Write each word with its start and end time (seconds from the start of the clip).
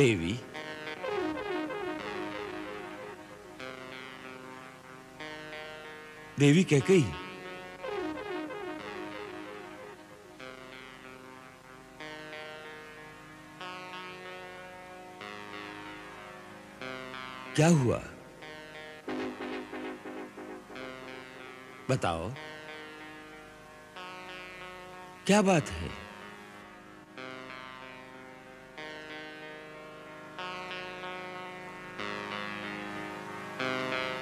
देवी। 0.00 0.32
देवी 6.38 6.64
कह 6.64 6.78
गई 6.78 7.02
क्या 17.56 17.68
हुआ? 17.68 18.02
बताओ। 21.90 22.30
क्या 25.26 25.42
बात 25.42 25.68
है? 25.68 26.09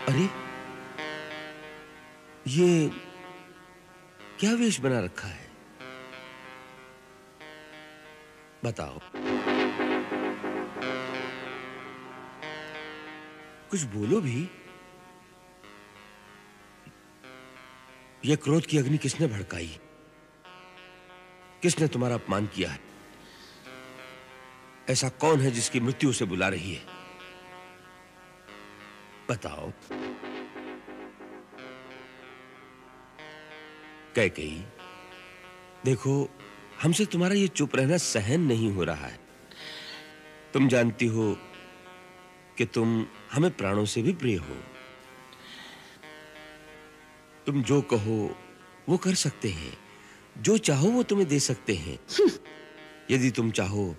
अरे, 0.08 0.30
ये 2.50 2.88
क्या 4.40 4.54
वेश 4.54 4.80
बना 4.80 5.00
रखा 5.00 5.28
है? 5.28 5.50
बताओ। 8.64 9.00
कुछ 13.70 13.82
बोलो 13.82 14.20
भी। 14.20 14.50
यह 18.24 18.36
क्रोध 18.36 18.66
की 18.66 18.78
अग्नि 18.78 18.98
किसने 18.98 19.26
भड़काई? 19.26 19.78
किसने 21.62 21.88
तुम्हारा 21.88 22.14
अपमान 22.14 22.46
किया 22.46 22.70
है? 22.70 22.80
ऐसा 24.90 25.08
कौन 25.08 25.40
है 25.40 25.50
जिसकी 25.50 25.80
मृत्यु 25.80 26.10
उसे 26.10 26.24
बुला 26.24 26.48
रही 26.48 26.74
है? 26.74 26.87
बताओ। 29.30 29.72
कही 34.18 34.64
देखो, 35.84 36.30
हमसे 36.82 37.04
तुम्हारा 37.04 37.34
ये 37.34 37.48
चुप 37.48 37.76
रहना 37.76 37.96
सहन 37.96 38.40
नहीं 38.40 38.72
हो 38.72 38.84
रहा 38.84 39.06
है। 39.06 39.20
तुम 40.54 40.68
जानती 40.68 41.06
हो 41.06 41.38
कि 42.58 42.64
तुम 42.64 43.06
हमें 43.32 43.50
प्राणों 43.50 43.84
से 43.84 44.02
भी 44.02 44.12
प्रिय 44.12 44.36
हो। 44.36 44.56
तुम 47.46 47.62
जो 47.62 47.82
कहो, 47.82 48.38
वो 48.88 48.96
कर 48.96 49.14
सकते 49.14 49.48
हैं। 49.48 49.78
जो 50.38 50.58
चाहो, 50.58 50.88
वो 50.88 51.02
तुम्हें 51.02 51.28
दे 51.28 51.40
सकते 51.40 51.74
हैं। 51.74 51.98
यदि 53.10 53.30
तुम 53.30 53.50
चाहो 53.50 53.96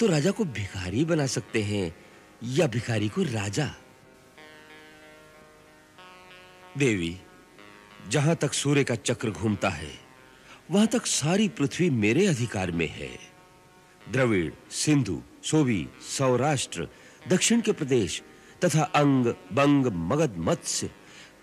तो 0.00 0.06
राजा 0.06 0.30
को 0.30 0.44
भिखारी 0.44 1.04
बना 1.04 1.26
सकते 1.26 1.62
हैं 1.62 1.96
या 2.44 2.66
भिखारी 2.66 3.08
को 3.08 3.22
राजा। 3.22 3.74
देवी, 6.78 7.16
जहाँ 8.08 8.36
तक 8.36 8.52
सूर्य 8.52 8.84
का 8.84 8.94
चक्र 8.94 9.30
घूमता 9.30 9.68
है, 9.68 9.98
वहाँ 10.70 10.86
तक 10.86 11.06
सारी 11.06 11.48
पृथ्वी 11.48 11.90
मेरे 11.90 12.26
अधिकार 12.26 12.70
में 12.70 12.88
है। 12.88 13.18
द्रविड़, 14.08 14.52
सिंधु, 14.70 15.22
सोवी, 15.44 15.88
सौराष्ट्र, 16.00 16.88
दक्षिण 17.28 17.60
के 17.60 17.72
प्रदेश 17.72 18.22
तथा 18.64 18.82
अंग, 18.82 19.26
बंग, 19.52 19.86
मगध, 19.86 20.34
मत्स्य, 20.36 20.90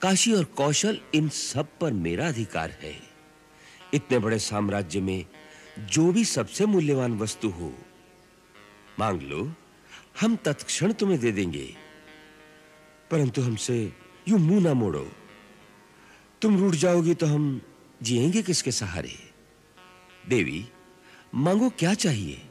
काशी 0.01 0.33
और 0.33 0.43
कौशल, 0.43 0.99
इन 1.15 1.29
सब 1.29 1.67
पर 1.81 1.93
मेरा 1.93 2.27
अधिकार 2.27 2.71
है। 2.71 3.01
इतने 3.93 4.19
बड़े 4.19 4.39
साम्राज्य 4.39 5.01
में 5.01 5.25
जो 5.79 6.11
भी 6.11 6.25
सबसे 6.25 6.65
मूल्यवान 6.65 7.17
वस्तु 7.17 7.49
हो, 7.49 7.73
मांग 8.99 9.21
लो, 9.21 9.53
हम 10.21 10.35
तत्क्षण 10.35 10.93
तुम्हें 10.93 11.19
दे 11.19 11.31
देंगे। 11.31 11.75
परंतु 13.11 13.41
हमसे 13.41 13.93
यूँ 14.27 14.39
मुँह 14.39 14.63
ना 14.63 14.73
मोड़ो। 14.73 15.11
तुम 16.45 16.57
रूठ 16.59 16.73
जाओगी 16.73 17.13
तो 17.13 17.25
हम 17.25 17.61
जिएँगे 18.03 18.41
किसके 18.41 18.71
सहारे? 18.71 19.13
देवी 20.29 20.65
मांगो 21.35 21.69
क्या 21.69 21.93
चाहिए? 21.93 22.41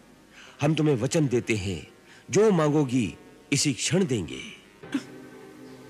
हम 0.60 0.74
तुम्हें 0.74 0.96
वचन 0.96 1.28
देते 1.28 1.54
हैं 1.54 1.88
जो 2.30 2.50
मांगोगी 2.50 3.16
इसी 3.52 3.72
क्षण 3.72 4.04
देंगे। 4.04 4.40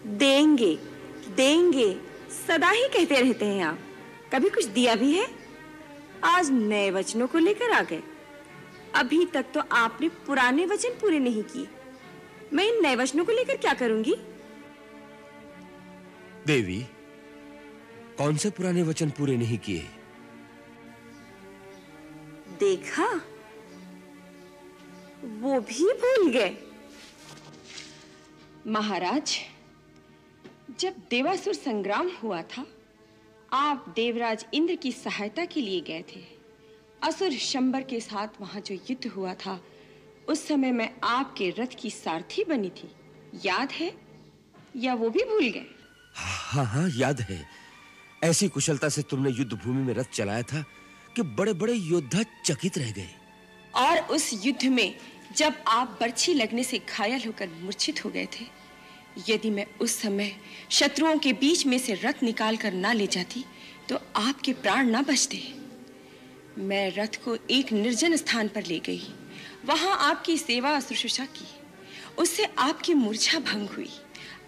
देंगे 0.07 0.79
देंगे 1.37 1.97
सदा 2.49 2.71
ही 2.71 2.89
कहते 2.89 3.21
रहते 3.21 3.45
हैं 3.45 3.65
आप। 3.65 3.79
कभी 4.35 4.49
कुछ 4.49 4.65
दिया 4.65 4.95
भी 4.95 5.13
है? 5.13 5.27
आज 6.25 6.51
नए 6.51 6.91
वचनों 6.91 7.27
को 7.27 7.39
लेकर 7.39 7.71
आ 7.71 7.83
गए। 7.83 8.03
अभी 8.95 9.27
तक 9.27 9.47
तो 9.55 9.61
आपने 9.73 10.09
पुराने 10.09 10.67
वचन 10.67 10.91
पूरे 10.91 11.19
नहीं 11.19 11.43
किए। 11.43 11.67
मैं 12.53 12.65
इन 12.65 12.83
नए 12.83 12.97
वचनों 12.97 13.25
को 13.25 13.33
लेकर 13.33 13.57
क्या 13.57 13.75
करूँगी? 13.75 14.15
देवी 16.47 16.87
कौन 18.19 18.37
से 18.37 18.51
पुराने 18.51 18.83
वचन 18.83 19.11
पूरे 19.11 19.37
नहीं 19.37 19.59
किए? 19.59 19.87
देखा? 22.61 23.07
वो 25.25 25.61
भी 25.61 25.93
भूल 25.95 26.31
गए। 26.31 26.57
महाराज 28.67 29.39
जब 30.81 30.95
देवासुर 31.11 31.55
संग्राम 31.55 32.11
हुआ 32.23 32.43
था 32.43 32.67
आप 33.53 33.93
देवराज 33.97 34.47
इंद्र 34.55 34.75
की 34.75 34.93
सहायता 34.93 35.45
के 35.45 35.61
लिए 35.61 35.81
गए 35.81 36.05
थे। 36.15 36.23
असुर 37.03 37.31
शंबर 37.31 37.83
के 37.83 38.01
साथ 38.01 38.41
वहाँ 38.41 38.61
जो 38.61 38.75
युद्ध 38.75 39.07
हुआ 39.07 39.35
था 39.35 39.61
उस 40.29 40.47
समय 40.49 40.73
मैं 40.73 40.91
आपके 41.05 41.51
रथ 41.51 41.77
की 41.79 41.91
सारथी 41.91 42.45
बनी 42.45 42.71
थी। 42.71 42.91
याद 43.45 43.73
है? 43.73 43.93
या 44.77 44.95
वो 44.95 45.11
भी 45.11 45.25
भूल 45.25 45.49
गए? 45.49 45.67
हाँ 46.15 46.65
हाँ 46.65 46.89
याद 46.97 47.21
है। 47.21 47.64
ऐसी 48.25 48.49
कुशलता 48.49 48.89
से 48.89 49.03
तुमने 49.03 49.31
युद्ध 49.31 49.53
भूमि 49.53 49.83
में 49.83 49.95
रथ 49.95 50.05
चलाया 50.05 50.43
था 50.43 50.65
कि 51.17 51.23
बड़े-बड़े 51.23 51.73
योद्धा 51.73 52.23
चकित 52.45 52.79
रह 52.79 52.91
गए। 52.91 53.11
और 53.75 53.99
उस 53.99 54.41
युद्ध 54.47 54.65
में 54.65 54.97
जब 55.37 55.55
आप 55.69 55.99
बर्छी 56.01 56.35
लगने 56.35 56.65
से 56.65 56.79
घायल 56.79 57.23
होकर 57.27 57.49
मूर्छित 57.49 58.05
हो 58.05 58.11
गए 58.11 58.27
थे, 58.27 58.47
यदि 59.29 59.51
मैं 59.51 59.67
उस 59.81 60.03
समय 60.03 60.37
शत्रुओं 60.71 61.19
के 61.19 61.33
बीच 61.33 61.67
में 61.67 61.79
से 61.79 61.95
रथ 61.95 62.23
निकाल 62.23 62.57
कर 62.57 62.73
ना 62.73 62.93
ले 62.93 63.07
जाती 63.07 63.45
तो 63.89 64.01
आपके 64.17 64.53
प्राण 64.53 64.91
ना 64.91 65.03
बचते। 65.03 65.55
मैं 66.59 66.91
रथ 66.91 67.25
को 67.25 67.39
एक 67.51 67.73
निर्जन 67.73 68.17
स्थान 68.17 68.49
पर 68.49 68.67
ले 68.67 68.79
गई। 68.79 69.15
वहाँ 69.65 69.97
आपकी 70.11 70.39
सेवा 70.39 70.81
शुश्रूषा 70.81 71.25
की। 71.25 71.49
उससे 72.19 72.45
आपकी 72.45 72.95
मूर्छा 72.95 73.39
भंग 73.39 73.69
हुई। 73.69 73.91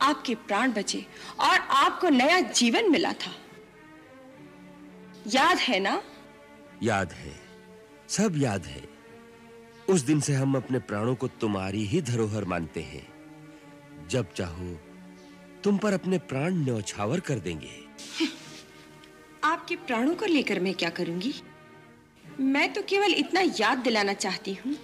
आपके 0.03 0.35
प्राण 0.35 0.73
बचे 0.73 1.07
और 1.41 1.59
आपको 1.59 2.09
नया 2.09 2.41
जीवन 2.41 2.91
मिला 2.91 3.13
था। 3.13 3.46
याद 5.27 5.59
है 5.59 5.81
ना? 5.81 6.03
याद 6.83 7.13
है। 7.13 7.35
सब 8.09 8.35
याद 8.37 8.67
है। 8.67 8.89
उस 9.89 10.01
दिन 10.01 10.21
से 10.21 10.35
हम 10.35 10.55
अपने 10.57 10.79
प्राणों 10.79 11.15
को 11.15 11.29
तुम्हारी 11.29 11.85
ही 11.85 12.03
धरोहर 12.03 12.45
मानते 12.45 12.81
हैं। 12.83 13.09
जब 14.09 14.33
चाहो 14.33 14.75
तुम 15.65 15.79
पर 15.79 15.93
अपने 15.93 16.19
प्राण 16.19 16.55
न्यौछावर 16.55 17.21
कर 17.21 17.39
देंगे। 17.39 17.85
आपके 19.45 19.77
प्राणों 19.77 20.15
को 20.15 20.27
लेकर 20.27 20.61
मैं 20.61 20.75
क्या 20.75 20.91
करूँगी? 20.91 21.35
मैं 22.41 22.73
तो 22.73 22.83
केवल 22.83 23.15
इतना 23.15 23.41
याद 23.41 23.79
दिलाना 23.79 24.13
चाहती 24.13 24.55
हूँ 24.55 24.77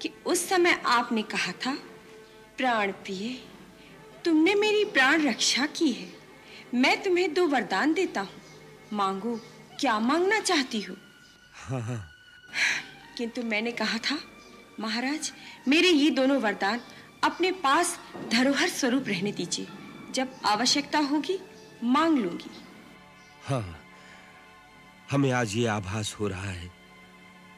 कि 0.00 0.10
उस 0.26 0.48
समय 0.48 0.82
आपने 0.86 1.22
कहा 1.22 1.52
था 1.52 1.74
प्राण 2.58 2.92
प्रिय 2.92 3.38
तुमने 4.24 4.54
मेरी 4.54 4.84
प्राण 4.84 5.28
रक्षा 5.28 5.66
की 5.66 5.92
है। 5.92 6.08
मैं 6.74 7.02
तुम्हें 7.02 7.34
दो 7.34 7.46
वरदान 7.46 7.94
देता 7.94 8.20
हूँ। 8.20 8.42
मांगो 8.92 9.40
क्या 9.82 9.98
मांगना 9.98 10.38
चाहती 10.40 10.80
हो? 10.80 10.94
हाँ 11.54 11.80
हाँ। 11.80 12.10
किंतु 13.18 13.42
मैंने 13.42 13.70
कहा 13.72 13.98
था 13.98 14.18
महाराज 14.80 15.32
मेरे 15.68 15.88
ये 15.88 16.10
दोनों 16.10 16.40
वरदान 16.40 16.80
अपने 17.24 17.50
पास 17.64 17.98
धरोहर 18.32 18.68
स्वरूप 18.68 19.08
रहने 19.08 19.32
दीजिए। 19.32 19.66
जब 20.14 20.34
आवश्यकता 20.44 20.98
होगी 20.98 21.38
मांग 21.84 22.18
लूँगी। 22.18 22.50
हाँ 23.44 23.78
हमें 25.10 25.30
आज 25.32 25.56
ये 25.56 25.66
आभास 25.66 26.14
हो 26.20 26.28
रहा 26.28 26.50
है 26.50 26.70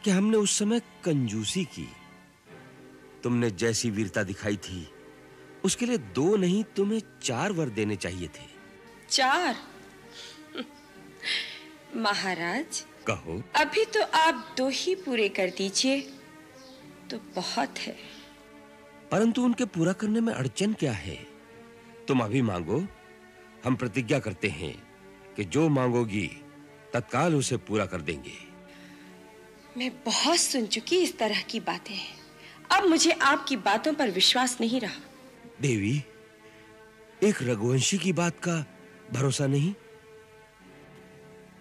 कि 0.05 0.11
हमने 0.11 0.37
उस 0.37 0.59
समय 0.59 0.81
कंजूसी 1.05 1.65
की। 1.65 1.89
तुमने 3.23 3.51
जैसी 3.51 3.91
वीरता 3.91 4.23
दिखाई 4.23 4.57
थी 4.57 4.87
उसके 5.65 5.87
लिए 5.87 5.99
दो 6.17 6.37
नहीं 6.37 6.65
तुम्हें 6.77 7.03
चार 7.23 7.53
वर 7.53 7.69
देने 7.69 7.97
चाहिए 7.97 8.29
थे। 8.29 8.49
चार? 9.11 9.57
महाराज 11.97 12.85
कहो। 13.07 13.43
अभी 13.57 13.85
तो 13.85 14.03
आप 14.03 14.55
दो 14.59 14.69
ही 14.69 14.95
पूरे 14.95 15.29
कर 15.29 15.51
दीजिए 15.51 16.01
तो 17.11 17.19
बहुत 17.37 17.79
है। 17.79 17.97
परंतु 19.11 19.43
उनके 19.43 19.65
पूरा 19.65 19.93
करने 19.93 20.21
में 20.21 20.33
अड़चन 20.33 20.73
क्या 20.73 20.93
है? 20.93 21.17
तुम 22.09 22.21
अभी 22.21 22.43
मांगो 22.43 22.87
हम 23.65 23.77
प्रतिज्ञा 23.77 24.19
करते 24.19 24.49
हैं 24.49 24.75
कि 25.37 25.45
जो 25.45 25.69
मांगोगी 25.69 26.27
तत्काल 26.95 27.35
उसे 27.35 27.57
पूरा 27.57 27.87
कर 27.87 28.01
देंगे। 28.01 28.37
मैं 29.77 29.91
बहुत 30.05 30.39
सुन 30.39 30.67
चुकी 30.67 30.99
इस 30.99 31.19
तरह 31.19 31.43
की 31.43 31.61
बातें 31.61 31.99
अब 32.71 32.85
मुझे 32.85 33.11
आपकी 33.11 33.57
बातों 33.57 33.93
पर 33.95 34.11
विश्वास 34.11 34.57
नहीं 34.61 34.81
रहा। 34.81 35.01
देवी 35.61 35.97
एक 37.23 37.43
रघुवंशी 37.43 37.99
की 37.99 38.13
बात 38.13 38.39
का 38.39 38.65
भरोसा 39.13 39.47
नहीं? 39.47 39.75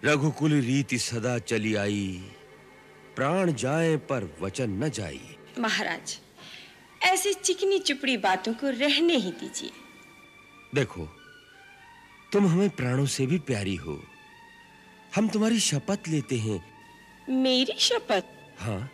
रघुकुल 0.04 0.52
रीति 0.60 0.98
सदा 0.98 1.38
चली 1.38 1.74
आई। 1.74 2.24
प्राण 3.16 3.52
जाए 3.52 3.96
पर 3.96 4.36
वचन 4.40 4.70
न 4.70 4.88
जाई। 4.88 5.36
महाराज 5.58 6.18
ऐसी 7.02 7.34
चिकनी 7.34 7.78
चुपड़ी 7.78 8.16
बातों 8.16 8.54
को 8.54 8.70
रहने 8.70 9.16
ही 9.16 9.32
दीजिए। 9.32 9.70
देखो 10.74 11.08
तुम 12.32 12.46
हमें 12.46 12.70
प्राणों 12.70 13.06
से 13.06 13.26
भी 13.26 13.38
प्यारी 13.38 13.74
हो। 13.74 14.02
हम 15.16 15.28
तुम्हारी 15.28 15.60
शपथ 15.60 16.08
लेते 16.08 16.38
हैं। 16.38 16.60
मेरी 17.28 17.78
शपथ? 17.78 18.24
हाँ। 18.58 18.90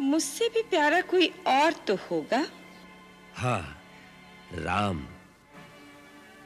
मुझसे 0.00 0.48
भी 0.48 0.62
प्यारा 0.62 1.00
कोई 1.00 1.26
और 1.46 1.72
तो 1.72 1.94
होगा? 1.94 2.46
हाँ 3.34 3.82
राम। 4.54 5.06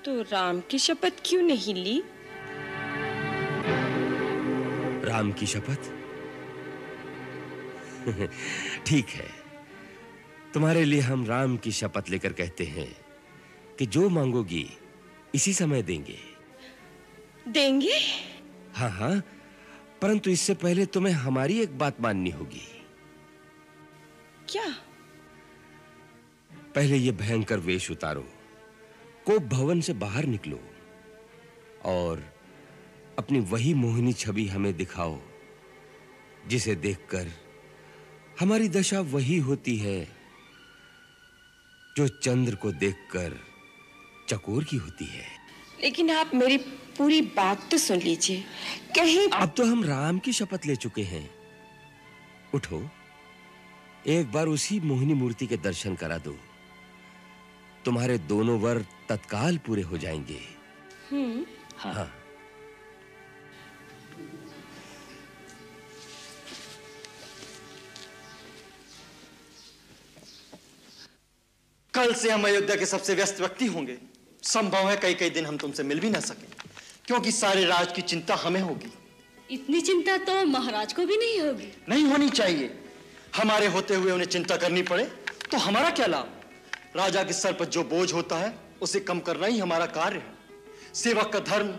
तो 0.05 0.23
राम 0.23 0.61
की 0.61 0.79
शपथ 0.79 1.13
क्यों 1.25 1.43
नहीं 1.43 1.75
ली? 1.75 2.03
राम 5.05 5.33
की 5.33 5.47
शपथ? 5.47 5.93
ठीक 8.87 9.09
है। 9.09 9.29
तुम्हारे 10.55 10.85
लिए 10.85 11.01
हम 11.01 11.27
राम 11.27 11.57
की 11.57 11.73
शपथ 11.73 12.11
लेकर 12.11 12.33
कहते 12.33 12.65
हैं 12.65 12.97
कि 13.79 13.87
जो 13.87 14.09
मांगोगी 14.09 14.71
इसी 15.35 15.55
समय 15.55 15.83
देंगे। 15.83 16.19
देंगे? 17.49 18.01
हाँ 18.75 18.91
हाँ। 18.91 19.23
परंतु 20.03 20.31
इससे 20.31 20.55
पहले 20.55 20.87
तुम्हें 20.87 21.15
हमारी 21.15 21.61
एक 21.61 21.79
बात 21.79 22.01
माननी 22.01 22.31
होगी। 22.31 22.85
क्या? 24.49 24.75
पहले 26.75 26.97
ये 26.97 27.13
भयंकर 27.13 27.59
वेश 27.59 27.91
उतारो 27.91 28.29
कोप 29.27 29.43
भवन 29.43 29.81
से 29.81 29.93
बाहर 29.93 30.25
निकलो 30.25 30.61
और 31.85 32.40
अपनी 33.21 33.41
वही 33.41 33.75
मोहिनी 33.75 34.13
छवि 34.13 34.47
हमें 34.49 34.77
दिखाओ 34.77 35.19
जिसे 36.49 36.75
देखकर 36.75 37.31
हमारी 38.41 38.69
दशा 38.69 39.01
वही 39.01 39.39
होती 39.39 39.77
है 39.77 39.99
जो 41.97 42.09
चंद्र 42.09 42.55
को 42.55 42.73
देखकर 42.73 43.37
चकोर 44.29 44.65
की 44.65 44.77
होती 44.77 45.05
है। 45.05 45.25
लेकिन 45.81 46.11
आप 46.11 46.31
मेरी 46.35 46.57
पूरी 46.99 47.21
बात 47.23 47.69
तो 47.71 47.79
सुन 47.79 47.99
लीजिए। 47.99 48.45
कहीं 48.97 49.29
अब 49.29 49.53
तो 49.57 49.65
हम 49.65 49.85
राम 49.85 50.19
की 50.19 50.33
शपथ 50.33 50.67
ले 50.67 50.77
चुके 50.77 51.03
हैं। 51.03 51.31
उठो 52.55 52.83
एक 54.07 54.33
बार 54.33 54.47
उसी 54.47 54.81
मोहिनी 54.81 55.15
मूर्ति 55.15 55.47
के 55.47 55.57
दर्शन 55.57 55.95
करा 55.95 56.19
दो। 56.19 56.37
तुम्हारे 57.85 58.19
दोनों 58.19 58.59
वर 58.61 58.85
तत्काल 59.09 59.59
पूरे 59.59 59.83
हो 59.83 59.99
जाएँगे। 59.99 60.41
हम्म 61.11 61.45
हाँ। 61.77 62.20
कल 71.95 72.13
से 72.15 72.31
हम 72.31 72.45
अयोध्या 72.45 72.75
के 72.77 72.87
सबसे 72.87 73.15
व्यस्त 73.15 73.41
व्यक्ति 73.41 73.67
होंगे। 73.67 73.97
संभव 74.43 74.89
है 74.91 74.97
कई 74.97 75.15
कई 75.15 75.31
दिन 75.31 75.47
हम 75.47 75.57
तुमसे 75.57 75.83
मिल 75.83 76.01
भी 76.01 76.11
ना 76.11 76.21
सके 76.21 76.47
क्योंकि 77.07 77.33
सारे 77.33 77.65
राज 77.65 77.93
की 77.93 78.03
चिंता 78.03 78.35
हमें 78.35 78.61
होगी। 78.61 78.93
इतनी 79.51 79.81
चिंता 79.81 80.17
तो 80.19 80.45
महाराज 80.47 80.93
को 80.93 81.07
भी 81.07 81.17
नहीं 81.17 81.41
होगी। 81.41 81.73
नहीं 81.89 82.05
होनी 82.05 82.29
चाहिए। 82.31 82.71
हमारे 83.37 83.67
होते 83.67 83.95
हुए 83.95 84.13
उन्हें 84.13 84.27
चिंता 84.27 84.57
करनी 84.57 84.83
पड़े 84.83 85.05
तो 85.51 85.57
हमारा 85.57 85.91
क्या 85.91 86.07
लाभ? 86.07 86.29
राजा 86.97 87.23
के 87.23 87.33
सर 87.33 87.53
पर 87.53 87.65
जो 87.67 87.83
बोझ 87.85 88.13
होता 88.13 88.37
है 88.37 88.55
उसे 88.83 89.01
कम 89.01 89.21
करना 89.21 89.47
ही 89.47 89.59
हमारा 89.59 89.87
कार्य 89.89 90.19
है। 90.19 90.93
सेवक 90.95 91.33
का 91.33 91.39
धर्म 91.41 91.75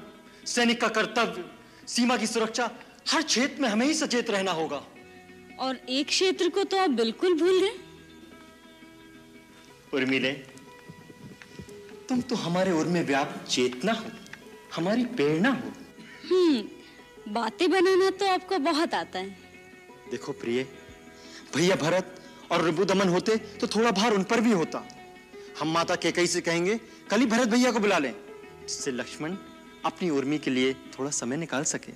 सैनिक 0.45 0.81
का 0.81 0.87
कर्तव्य 0.89 1.43
सीमा 1.87 2.17
की 2.17 2.27
सुरक्षा 2.27 2.69
हर 3.09 3.21
क्षेत्र 3.21 3.61
में 3.61 3.69
हमें 3.69 3.85
ही 3.85 3.93
सचेत 3.93 4.29
रहना 4.29 4.51
होगा। 4.51 4.81
और 5.59 5.79
एक 5.89 6.07
क्षेत्र 6.07 6.49
को 6.49 6.63
तो 6.63 6.77
आप 6.77 6.89
बिल्कुल 6.99 7.39
भूल 7.39 7.59
गए। 7.59 7.73
उर्मिले 9.93 10.31
तुम 12.09 12.21
तो 12.21 12.35
हमारे 12.35 12.71
उर्मे 12.71 13.01
व्याप्त 13.03 13.47
चेतना 13.49 13.93
हो 13.93 14.09
हमारी 14.75 15.05
प्रेरणा 15.15 15.49
हो। 15.51 15.71
हम्म 16.29 17.33
बातें 17.33 17.69
बनाना 17.71 18.09
तो 18.09 18.25
आपको 18.27 18.57
बहुत 18.61 18.93
आता 18.93 19.19
है। 19.19 19.29
देखो 20.11 20.31
प्रिय 20.33 20.63
भैया 21.55 21.75
भरत 21.75 22.15
और 22.51 22.63
रिबुदमन 22.65 23.09
होते 23.09 23.35
तो 23.59 23.67
थोड़ा 23.67 23.91
भार 23.91 24.13
उन 24.13 24.23
पर 24.23 24.41
भी 24.41 24.51
होता। 24.51 24.83
हम 25.59 25.71
माता 25.73 25.95
केकई 25.95 26.27
से 26.27 26.41
कहेंगे 26.41 26.79
कल 27.09 27.19
ही 27.19 27.25
भरत 27.25 27.47
भैया 27.47 27.71
को 27.71 27.79
बुला 27.79 27.97
लें 27.97 28.13
जिससे 28.61 28.91
लक्ष्मण 28.91 29.35
अपनी 29.85 30.09
उर्मी 30.09 30.37
के 30.37 30.51
लिए 30.51 30.73
थोड़ा 30.93 31.11
समय 31.11 31.37
निकाल 31.37 31.63
सके। 31.65 31.93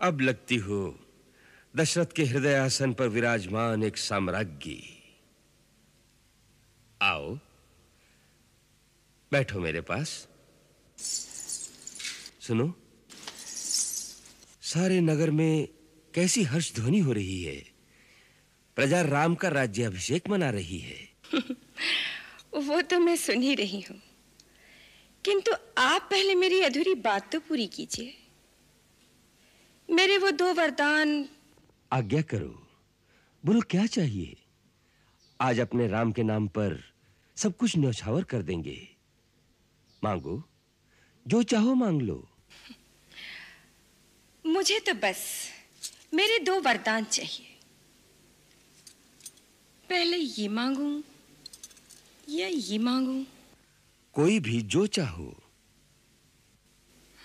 अब 0.00 0.18
लगती 0.20 0.56
हो, 0.56 1.00
दशरथ 1.76 2.06
के 2.16 2.24
हृदय 2.24 2.54
आसन 2.54 2.92
पर 2.92 3.08
विराजमान 3.08 3.82
एक 3.82 3.96
साम्राज्ञी। 3.96 5.02
आओ, 7.02 7.38
बैठो 9.32 9.60
मेरे 9.60 9.80
पास। 9.80 10.28
सुनो, 12.40 12.74
सारे 14.62 15.00
नगर 15.00 15.30
में 15.30 15.68
कैसी 16.14 16.42
हर्ष 16.42 16.74
ध्वनि 16.74 16.98
हो 16.98 17.12
रही 17.12 17.42
है। 17.42 17.64
प्रजा 18.76 19.02
राम 19.02 19.34
का 19.34 19.48
राज्य 19.48 19.82
अभिषेक 19.82 20.28
मना 20.28 20.50
रही 20.50 20.78
है। 20.78 21.08
वो 22.54 22.82
तो 22.82 22.98
मैं 22.98 23.16
सुन 23.16 23.42
ही 23.42 23.54
रही 23.54 23.80
हूँ। 23.80 24.09
किंतु 25.24 25.52
आप 25.78 26.08
पहले 26.10 26.34
मेरी 26.34 26.60
अधूरी 26.60 26.94
बात 26.94 27.32
तो 27.32 27.40
पूरी 27.40 27.66
कीजिए। 27.66 28.26
मेरे 29.90 30.18
वो 30.18 30.30
दो 30.30 30.54
वरदान। 30.54 31.28
आज्ञा 31.92 32.22
करो। 32.22 32.68
बोलो 33.44 33.60
क्या 33.60 33.86
चाहिए? 33.86 34.36
आज 35.40 35.60
अपने 35.60 35.88
राम 35.88 36.12
के 36.12 36.22
नाम 36.22 36.48
पर 36.48 36.92
सब 37.36 37.56
कुछ 37.56 37.76
न्यौछावर 37.76 38.24
कर 38.24 38.42
देंगे। 38.42 38.88
मांगो। 40.04 40.48
जो 41.28 41.42
चाहो 41.42 41.74
मांग 41.74 42.02
लो। 42.02 42.28
मुझे 44.46 44.80
तो 44.80 44.94
बस 44.94 45.50
मेरे 46.14 46.38
दो 46.38 46.60
वरदान 46.60 47.04
चाहिए। 47.04 47.58
पहले 49.88 50.16
ये 50.16 50.48
मांगूं 50.48 51.02
या 52.28 52.48
ये 52.48 52.78
मांगूं? 52.78 53.39
कोई 54.20 54.40
भी 54.40 54.62
जो 54.62 54.86
चाहो। 54.86 55.42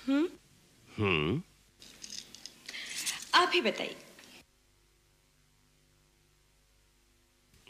हम्म? 0.07 0.29
हम्म? 0.97 1.41
आप 3.33 3.51
ही 3.53 3.61
बताइए। 3.61 3.95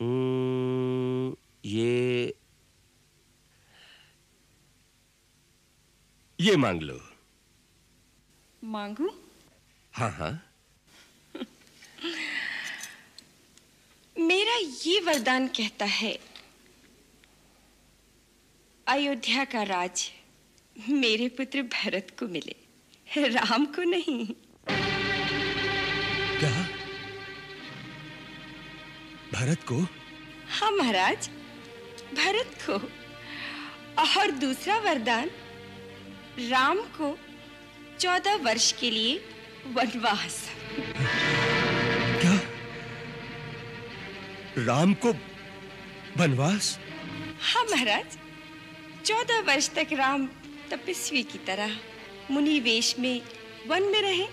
हम्म, 0.02 1.36
ये 1.66 2.34
ये 6.40 6.56
मांग 6.56 6.82
लो। 6.82 7.00
मांगू? 8.64 9.10
हाँ 9.94 10.12
हाँ। 10.12 10.54
मेरा 14.20 14.56
ये 14.86 15.00
वरदान 15.00 15.48
कहता 15.48 15.86
है 15.86 16.35
अयोध्या 18.88 19.44
का 19.44 19.62
राज 19.64 20.02
मेरे 20.76 21.28
पुत्र 21.28 21.62
भरत 21.74 22.08
को 22.20 22.28
मिले 22.28 23.28
राम 23.28 23.66
को 23.66 23.84
नहीं। 23.84 24.26
क्या 26.40 26.52
भरत 29.34 29.64
को? 29.68 29.78
हाँ 30.50 30.70
महाराज 30.72 31.30
भरत 32.16 32.52
को। 32.66 32.74
और 34.04 34.32
दूसरा 34.42 34.78
वरदान 34.80 35.30
राम 36.50 36.82
को 36.98 37.18
चौदह 38.00 38.36
वर्ष 38.44 38.72
के 38.80 38.92
लिए 38.92 39.18
वनवास। 39.76 40.38
क्या? 42.22 42.36
राम 44.66 44.94
को 44.94 45.14
वनवास? 46.18 46.78
हाँ 47.42 47.64
महाराज 47.64 48.18
चौदह 49.06 49.40
वर्ष 49.40 49.70
तक 49.70 49.88
राम 49.94 50.26
तपस्वी 50.72 51.22
की 51.24 51.38
तरह 51.38 51.72
मुनि 52.32 52.60
वेश 52.60 52.96
में 53.00 53.22
वन 53.68 53.84
में 53.84 54.02
रहे, 54.02 54.26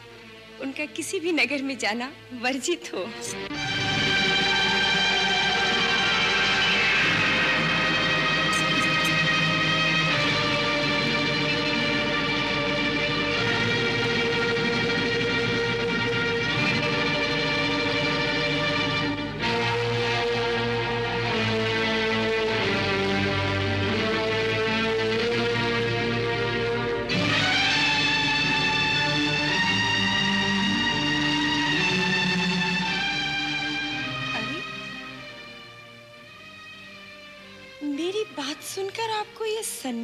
उनका 0.60 0.84
किसी 0.96 1.20
भी 1.20 1.32
नगर 1.32 1.62
में 1.62 1.76
जाना 1.78 2.10
वर्जित 2.42 2.90
हो। 2.94 3.04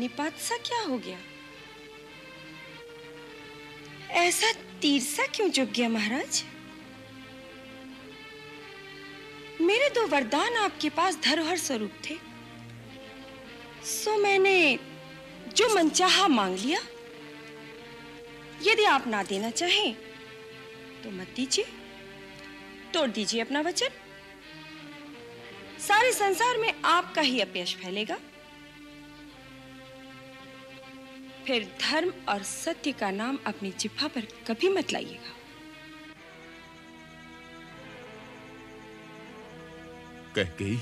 ये 0.09 0.31
सा 0.39 0.57
क्या 0.57 0.81
हो 0.83 0.99
गया? 0.99 1.19
ऐसा 4.19 4.53
तीर 4.83 5.01
सा 5.01 5.27
क्यों 5.27 5.49
चुक 5.51 5.69
गया 5.69 5.89
महाराज? 5.89 6.43
मेरे 9.61 9.89
दो 9.91 10.07
वरदान 10.07 10.57
आपके 10.57 10.91
पास 10.91 11.19
धरोहर 11.23 11.59
स्वरूप 11.59 11.93
थे। 12.11 12.17
सो 13.85 14.17
मैंने 14.17 14.79
जो 15.57 15.69
मनचाहा 15.75 16.29
मांग 16.29 16.57
लिया, 16.59 16.81
यदि 18.63 18.85
आप 18.85 19.07
ना 19.07 19.23
देना 19.23 19.51
चाहें 19.51 19.95
तो 21.05 21.11
मत 21.11 21.33
दीजिए। 21.37 21.65
तोड़ 22.95 23.09
दीजिए 23.11 23.41
अपना 23.41 23.61
वचन। 23.61 23.89
सारे 25.79 26.13
संसार 26.13 26.57
में 26.57 26.73
आपका 26.85 27.23
ही 27.23 27.41
अपयश 27.41 27.77
फैलेगा। 27.77 28.19
फिर 31.49 31.65
धर्म 31.81 32.13
और 32.29 32.43
सत्य 32.43 32.93
का 32.93 33.11
नाम 33.11 33.39
अपनी 33.47 33.71
जिह्वा 33.81 34.09
पर 34.15 34.27
कभी 34.47 34.69
मत 34.69 34.93
लाइएगा। 34.93 35.31
कह 40.35 40.51
गई 40.61 40.79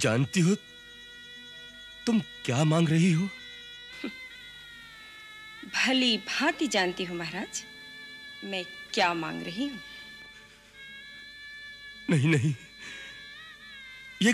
जानती 0.00 0.40
हो 0.40 0.54
तुम 2.06 2.20
क्या 2.44 2.64
मांग 2.64 2.88
रही 2.88 3.12
हो? 3.12 3.28
भली 5.74 6.16
भांति 6.18 6.66
जानती 6.68 7.04
हूँ 7.04 7.16
महाराज 7.16 7.62
मैं 8.44 8.64
क्या 8.94 9.14
मांग 9.14 9.42
रही 9.42 9.68
हूँ? 9.68 9.80
नहीं 12.10 12.28
नहीं 12.28 12.54
ये 14.22 14.32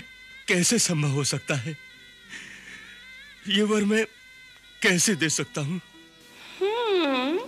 कैसे 0.48 0.78
संभव 0.78 1.10
हो 1.10 1.24
सकता 1.24 1.54
है? 1.54 1.76
ये 3.48 3.62
वर 3.62 3.84
मैं 3.84 4.06
कैसे 4.82 5.14
दे 5.14 5.28
सकता 5.28 5.60
हूँ? 5.60 5.80
हम्म। 6.60 7.38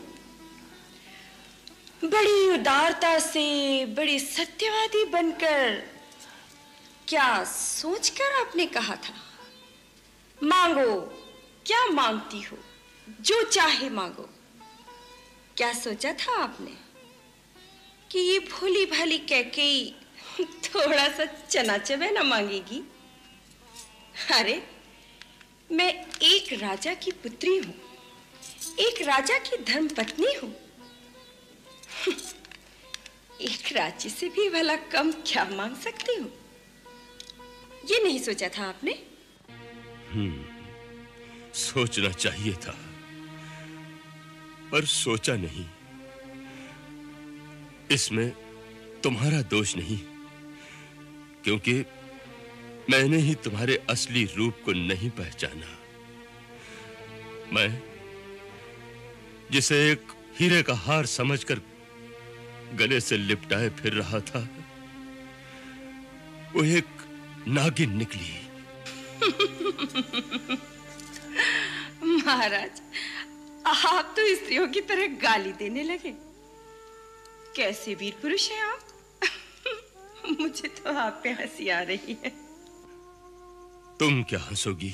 बड़ी 2.09 2.51
उदारता 2.51 3.19
से, 3.19 3.87
बड़ी 3.87 4.21
सत्यवादी 4.21 5.05
बनकर, 5.05 5.75
क्या 7.09 7.45
सोचकर 7.45 8.41
आपने 8.41 8.67
कहा 8.67 8.95
था? 8.95 9.15
मांगो, 10.43 11.01
क्या 11.67 11.87
मांगती 11.87 12.43
हो? 12.43 12.59
जो 13.21 13.43
चाहे 13.43 13.89
मांगो। 13.89 14.31
क्या 15.57 15.73
सोचा 15.73 16.13
था 16.13 16.43
आपने? 16.43 16.73
कि 18.13 18.19
ये 18.19 18.39
भोली 18.39 18.87
भाली 18.87 19.19
कैकेयी 19.19 19.97
थोड़ा 20.45 21.09
सा 21.09 21.25
चना 21.25 21.79
चबेना 21.79 22.23
मांगेगी? 22.23 22.89
अरे 24.33 24.74
मैं 25.75 25.93
एक 26.23 26.53
राजा 26.61 26.93
की 26.95 27.11
पुत्री 27.23 27.57
हूँ, 27.57 27.75
एक 28.81 29.01
राजा 29.07 29.39
की 29.39 29.57
धर्म 29.65 29.89
पत्नी 29.89 30.33
हूँ। 30.35 30.51
एक 33.43 33.73
राज्य 33.73 34.09
से 34.09 34.29
भी 34.29 34.49
भला 34.51 34.77
कम 34.93 35.11
क्या 35.27 35.45
मांग 35.53 35.75
सकती 35.77 36.17
हूँ? 36.17 36.31
ये 37.91 38.03
नहीं 38.05 38.19
सोचा 38.19 38.49
था 38.49 38.69
आपने? 38.69 38.95
सोचना 41.55 42.11
चाहिए 42.13 42.53
था, 42.65 42.75
पर 44.73 44.85
सोचा 44.87 45.35
नहीं। 45.37 45.67
इसमें 47.91 48.31
तुम्हारा 49.03 49.41
दोष 49.51 49.75
नहीं, 49.77 49.99
क्योंकि 51.45 51.75
मैंने 52.91 53.17
ही 53.17 53.35
तुम्हारे 53.35 53.87
असली 53.91 54.31
रूप 54.37 54.55
को 54.65 54.73
नहीं 54.73 55.11
पहचाना। 55.11 55.79
मैं, 57.53 57.83
जिसे 59.53 59.93
एक 59.93 60.01
हीरे 60.41 60.63
का 60.63 60.75
हार 60.75 61.07
समझकर 61.07 61.61
गले 62.75 63.01
से 63.01 63.17
लिपटाए 63.17 63.71
फिर 63.71 63.93
रहा 63.93 64.21
था, 64.21 64.49
वो 66.53 66.65
एक 66.65 66.87
नागिन 67.49 67.97
निकली। 67.97 68.41
महाराज, 72.25 72.83
आप 73.67 74.15
तो 74.17 74.35
स्त्रियों 74.35 74.69
की 74.69 74.81
तरह 74.81 75.07
गाली 75.07 75.53
देने 75.53 75.83
लगे। 75.83 76.15
कैसे 77.57 77.95
वीर 77.95 78.15
पुरुष 78.23 78.51
हैं 78.51 78.63
आप? 78.63 78.81
मुझे 80.41 80.69
तो 80.69 80.95
आप 80.95 81.21
पे 81.25 81.31
हँसी 81.31 81.69
आ 81.69 81.83
रही 81.83 82.17
है। 82.25 82.44
तुम 84.01 84.23
क्या 84.23 84.41
हंसोगी? 84.41 84.93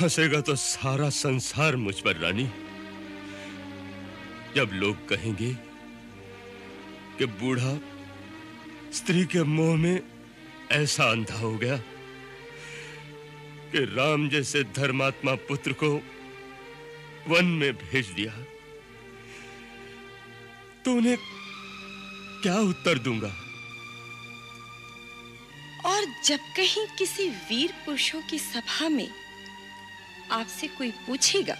हंसेगा 0.00 0.40
तो 0.40 0.54
सारा 0.56 1.10
संसार 1.10 1.76
मुझ 1.76 2.00
पर, 2.00 2.16
रानी। 2.16 2.44
जब 4.56 4.70
लोग 4.72 5.08
कहेंगे 5.08 5.52
कि 7.18 7.26
बूढ़ा 7.26 7.78
स्त्री 8.92 9.24
के 9.24 9.42
मोह 9.42 9.76
में 9.76 10.02
ऐसा 10.72 11.04
अंधा 11.04 11.38
हो 11.38 11.58
गया 11.58 11.76
कि 13.72 13.84
राम 13.96 14.28
जैसे 14.28 14.64
धर्मात्मा 14.64 15.34
पुत्र 15.34 15.72
को 15.72 16.02
वन 17.28 17.44
में 17.44 17.72
भेज 17.72 18.06
दिया 18.06 18.32
तो 20.84 20.92
उन्हें 20.92 21.16
क्या 22.42 22.58
उत्तर 22.60 22.98
दूँगा? 22.98 23.49
और 25.86 26.04
जब 26.24 26.38
कहीं 26.56 26.86
किसी 26.98 27.28
वीर 27.28 27.72
पुरुषों 27.86 28.22
की 28.22 28.38
सभा 28.38 28.88
में 28.88 29.08
आपसे 30.30 30.68
कोई 30.68 30.90
पूछेगा 30.90 31.56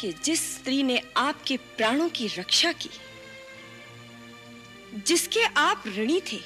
कि 0.00 0.12
जिस 0.24 0.54
स्त्री 0.54 0.82
ने 0.82 1.02
आपके 1.16 1.56
प्राणों 1.56 2.08
की 2.08 2.26
रक्षा 2.26 2.72
की, 2.72 2.90
जिसके 5.06 5.44
आप 5.44 5.84
ऋणी 5.86 6.20
थे, 6.32 6.40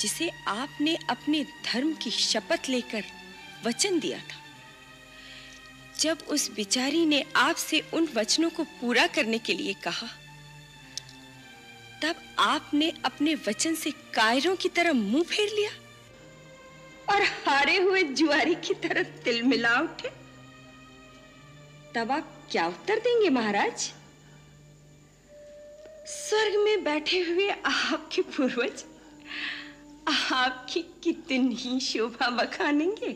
जिसे 0.00 0.30
आपने 0.48 0.98
अपने 1.10 1.44
धर्म 1.44 1.94
की 1.94 2.10
शपथ 2.10 2.68
लेकर 2.68 3.04
वचन 3.64 3.98
दिया 3.98 4.18
था, 4.18 4.38
जब 6.00 6.18
उस 6.28 6.50
बिचारी 6.50 7.06
ने 7.06 7.24
आपसे 7.36 7.80
उन 7.92 8.08
वचनों 8.14 8.50
को 8.50 8.64
पूरा 8.64 9.06
करने 9.06 9.38
के 9.38 9.54
लिए 9.54 9.74
कहा 9.74 10.08
तब 12.02 12.16
आपने 12.38 12.92
अपने 13.04 13.34
वचन 13.34 13.74
से 13.74 13.90
कायरों 13.90 14.56
की 14.56 14.68
तरह 14.68 14.92
मुँह 14.92 15.22
फेर 15.22 15.48
लिया? 15.48 15.70
और 17.14 17.22
हारे 17.22 17.76
हुए 17.76 18.02
जुआरी 18.02 18.54
की 18.54 18.74
तरह 18.74 19.02
तिल 19.02 19.42
मिला 19.42 19.80
उठे? 19.80 20.08
तब 21.94 22.12
आप 22.12 22.48
क्या 22.50 22.66
उत्तर 22.66 22.98
देंगे 22.98 23.28
महाराज? 23.28 23.92
स्वर्ग 26.06 26.64
में 26.64 26.84
बैठे 26.84 27.20
हुए 27.20 27.48
आपके 27.50 28.22
पूर्वज 28.22 28.84
आपकी 30.32 30.82
कितनी 31.04 31.80
शोभा 31.80 32.28
बखानेंगे? 32.30 33.12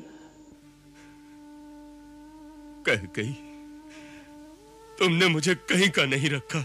कह 2.87 3.09
गई 3.17 3.33
तुमने 4.99 5.29
मुझे 5.29 5.55
कहीं 5.55 5.91
का 5.91 6.05
नहीं 6.05 6.31
रखा। 6.31 6.65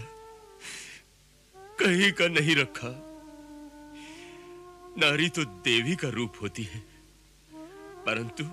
कहीं 1.82 2.12
का 2.12 2.28
नहीं 2.28 2.56
रखा। 2.56 2.88
नारी 4.98 5.28
तो 5.28 5.44
देवी 5.44 5.96
का 5.96 6.08
रूप 6.08 6.32
होती 6.42 6.62
है। 6.62 6.82
परंतु 8.06 8.44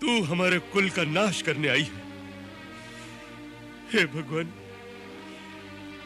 तू 0.00 0.22
हमारे 0.24 0.58
कुल 0.58 0.90
का 0.90 1.04
नाश 1.04 1.42
करने 1.42 1.68
आई 1.68 1.82
है। 1.82 2.02
हे 3.92 4.04
भगवान, 4.06 4.52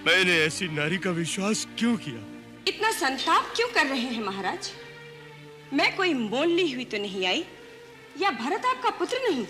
मैंने 0.06 0.38
ऐसी 0.38 0.68
नारी 0.68 0.98
का 0.98 1.10
विश्वास 1.10 1.66
क्यों 1.78 1.96
किया? 1.96 2.20
इतना 2.68 2.92
संताप 2.92 3.52
क्यों 3.56 3.68
कर 3.68 3.86
रहे 3.86 4.00
हैं 4.00 4.22
महाराज? 4.22 4.70
मैं 5.72 5.96
कोई 5.96 6.14
मोल 6.14 6.48
ली 6.48 6.72
हुई 6.72 6.84
तो 6.84 6.98
नहीं 6.98 7.26
आई, 7.26 7.44
या 8.20 8.30
भरत 8.30 8.66
आपका 8.66 8.90
पुत्र 8.90 9.18
नहीं? 9.30 9.46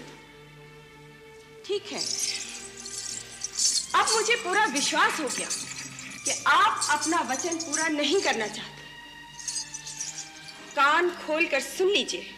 ठीक 1.64 1.82
है। 1.82 2.00
अब 3.94 4.06
मुझे 4.12 4.36
पूरा 4.36 4.64
विश्वास 4.64 5.20
हो 5.20 5.28
गया। 5.28 5.48
कि 6.24 6.44
आप 6.46 6.86
अपना 6.90 7.20
वचन 7.20 7.56
पूरा 7.56 7.88
नहीं 7.88 8.20
करना 8.20 8.46
चाहते। 8.46 8.82
कान 10.76 11.10
खोलकर 11.10 11.60
सुन 11.60 11.88
लीजिए। 11.88 12.30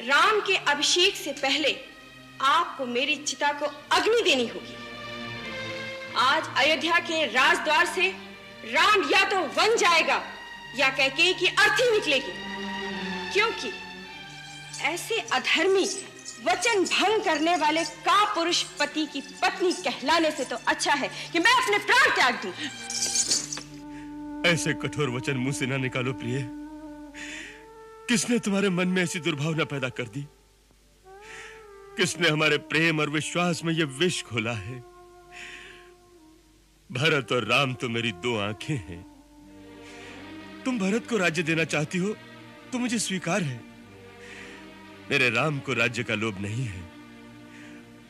राम 0.00 0.40
के 0.40 0.56
अभिषेक 0.56 1.16
से 1.16 1.32
पहले 1.32 1.84
आपको 2.42 2.86
मेरी 2.86 3.16
चिता 3.16 3.52
को 3.52 3.66
अग्नि 3.92 4.22
देनी 4.22 4.46
होगी। 4.46 4.76
आज 6.16 6.44
अयोध्या 6.56 6.98
के 6.98 7.24
राजद्वार 7.24 7.86
से 7.86 8.08
राम 8.64 9.10
या 9.10 9.24
तो 9.24 9.40
वन 9.40 9.76
जाएगा 9.76 10.22
या 10.76 10.88
कहके 10.88 11.32
की 11.32 11.46
अर्थी 11.46 11.90
निकलेगी। 11.90 12.32
क्योंकि 13.32 13.72
ऐसे 14.82 15.18
अधर्मी 15.18 15.86
वचन 16.46 16.84
भंग 16.84 17.24
करने 17.24 17.56
वाले 17.56 17.84
का 17.84 18.34
पुरुष 18.34 18.62
पति 18.80 19.06
की 19.06 19.20
पत्नी 19.20 19.72
कहलाने 19.72 20.30
से 20.30 20.44
तो 20.44 20.56
अच्छा 20.66 20.92
है 20.92 21.08
कि 21.32 21.38
मैं 21.38 21.52
अपने 21.62 21.78
प्राण 21.78 22.14
त्याग 22.14 22.34
दूँ। 22.34 22.52
ऐसे 24.52 24.72
कठोर 24.72 25.10
वचन 25.10 25.36
मुँह 25.36 25.52
से 25.52 25.66
ना 25.66 25.76
निकालो, 25.76 26.12
प्रिय। 26.12 26.48
किसने 28.08 28.38
तुम्हारे 28.38 28.70
मन 28.70 28.88
में 28.88 29.02
ऐसी 29.02 29.20
दुर्भावना 29.20 29.64
पैदा 29.64 29.88
कर 29.88 30.08
दी? 30.08 30.26
किसने 31.96 32.28
हमारे 32.28 32.58
प्रेम 32.58 33.00
और 33.00 33.10
विश्वास 33.10 33.64
में 33.64 33.72
यह 33.72 33.84
विष 33.98 34.22
खोला 34.22 34.52
है? 34.52 34.78
भरत 36.90 37.32
और 37.32 37.44
राम 37.44 37.74
तो 37.74 37.88
मेरी 37.88 38.12
दो 38.12 38.38
आँखें 38.38 38.76
हैं। 38.76 39.02
तुम 40.64 40.78
भरत 40.78 41.08
को 41.10 41.16
राज्य 41.16 41.42
देना 41.42 41.64
चाहती 41.64 41.98
हो 41.98 42.14
तो 42.72 42.78
मुझे 42.78 42.98
स्वीकार 42.98 43.42
है। 43.42 43.67
मेरे 45.10 45.28
राम 45.30 45.58
को 45.58 45.72
राज्य 45.72 46.02
का 46.04 46.14
लोभ 46.14 46.40
नहीं 46.40 46.64
है। 46.64 46.82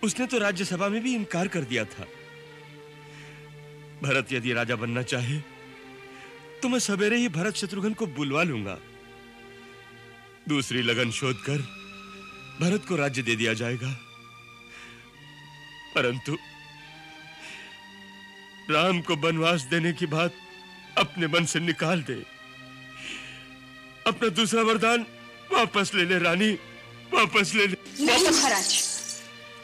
उसने 0.02 0.26
तो 0.26 0.38
राज्यसभा 0.38 0.88
में 0.88 1.00
भी 1.02 1.14
इनकार 1.14 1.48
कर 1.48 1.64
दिया 1.64 1.84
था। 1.84 2.06
भरत 4.02 4.32
यदि 4.32 4.52
राजा 4.52 4.76
बनना 4.76 5.02
चाहे 5.02 5.38
तो 6.62 6.68
मैं 6.68 6.78
सवेरे 6.78 7.16
ही 7.16 7.28
भरत 7.28 7.54
शत्रुघ्न 7.54 7.92
को 7.94 8.06
बुलवा 8.06 8.42
लूँगा। 8.42 8.78
दूसरी 10.48 10.82
लगन 10.82 11.10
शोध 11.10 11.42
कर 11.42 11.58
भरत 12.60 12.84
को 12.88 12.96
राज्य 12.96 13.22
दे 13.22 13.36
दिया 13.36 13.52
जाएगा। 13.52 13.92
परंतु 15.94 16.36
राम 18.70 19.00
को 19.00 19.16
वनवास 19.16 19.62
देने 19.62 19.92
की 19.92 20.06
बात 20.06 20.34
अपने 20.98 21.26
मन 21.26 21.44
से 21.44 21.60
निकाल 21.60 22.02
दे। 22.02 22.22
अपना 24.06 24.28
दूसरा 24.28 24.62
वरदान 24.62 25.06
वापस 25.52 25.94
ले 25.94 26.04
ले 26.04 26.18
रानी। 26.18 26.58
वापस 27.14 27.52
ले 27.54 27.66
ले। 27.66 27.76
नहीं 28.06 28.30
महाराज 28.30 28.68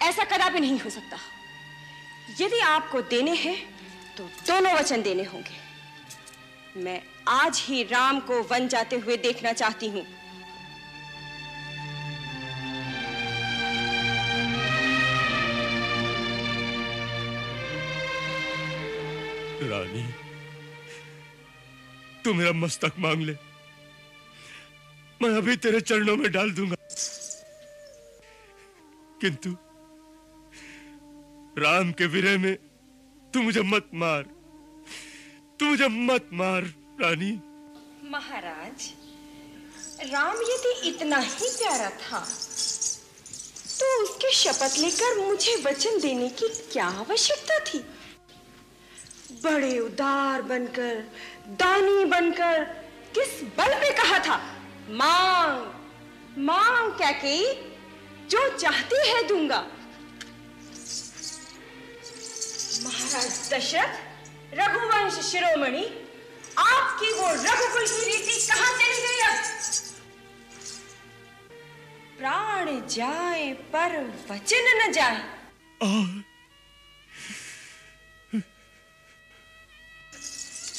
ऐसा 0.02 0.24
कदापि 0.24 0.60
नहीं 0.60 0.78
हो 0.80 0.90
सकता। 0.90 1.18
यदि 2.40 2.58
आपको 2.66 3.00
देने 3.10 3.34
हैं 3.36 3.56
तो 4.16 4.24
दोनों 4.46 4.72
वचन 4.74 5.02
देने 5.02 5.24
होंगे। 5.24 6.82
मैं 6.82 7.00
आज 7.28 7.62
ही 7.66 7.82
राम 7.84 8.20
को 8.20 8.42
वन 8.50 8.68
जाते 8.68 8.96
हुए 8.96 9.16
देखना 9.18 9.52
चाहती 9.52 9.88
हूँ। 9.88 10.04
रानी 19.64 20.02
तू 22.24 22.34
मेरा 22.34 22.52
मस्तक 22.54 22.92
मांग 22.98 23.22
ले। 23.22 23.32
मैं 25.20 25.30
अभी 25.36 25.56
तेरे 25.56 25.80
चरणों 25.82 26.16
में 26.16 26.30
डाल 26.32 26.50
दूँगा। 26.52 26.73
किंतु 29.24 29.50
राम 31.58 31.92
के 31.92 32.06
विरह 32.06 32.38
में 32.38 32.54
तू 33.34 33.42
मुझे 33.42 33.60
मत 33.62 33.90
मार। 33.94 34.22
तू 35.60 35.66
मुझे 35.66 35.88
मत 35.88 36.28
मार, 36.32 36.62
रानी। 37.00 37.30
महाराज, 38.10 38.92
राम 40.12 40.36
यदि 40.42 40.72
इतना 40.88 41.18
ही 41.18 41.48
प्यारा 41.58 41.90
था 41.90 42.20
तो 43.78 43.86
उसके 44.02 44.32
शपथ 44.32 44.78
लेकर 44.78 45.16
मुझे 45.18 45.54
वचन 45.56 46.00
देने 46.00 46.28
की 46.30 46.48
क्या 46.72 46.86
आवश्यकता 46.86 47.58
थी? 47.64 47.78
बड़े 49.44 49.78
उदार 49.78 50.42
बनकर, 50.42 50.94
दानी 51.60 52.04
बनकर, 52.04 52.64
किस 53.14 53.42
बल 53.58 53.74
पे 53.74 53.90
कहा 53.92 54.18
था? 54.18 54.36
मांग 54.90 55.72
मांग 56.38 56.92
क्या 56.92 57.10
की? 57.10 57.38
जो 58.30 58.48
चाहती 58.58 59.08
है 59.08 59.22
दूँगा। 59.28 59.58
महाराज 62.84 63.52
दशरथ 63.52 64.54
रघुवंश 64.54 65.18
शिरोमणि 65.26 65.84
आपकी 66.58 67.12
वो 67.12 67.28
रघुकुल 67.34 67.86
की 67.86 68.04
रीति 68.04 68.46
कहाँ 68.46 68.72
चली 68.78 68.98
गई 69.02 69.20
अब? 69.20 69.34
प्राण 72.18 72.80
जाए 72.88 73.52
पर 73.72 74.00
वचन 74.30 74.64
न 74.80 74.92
जाए। 74.92 75.22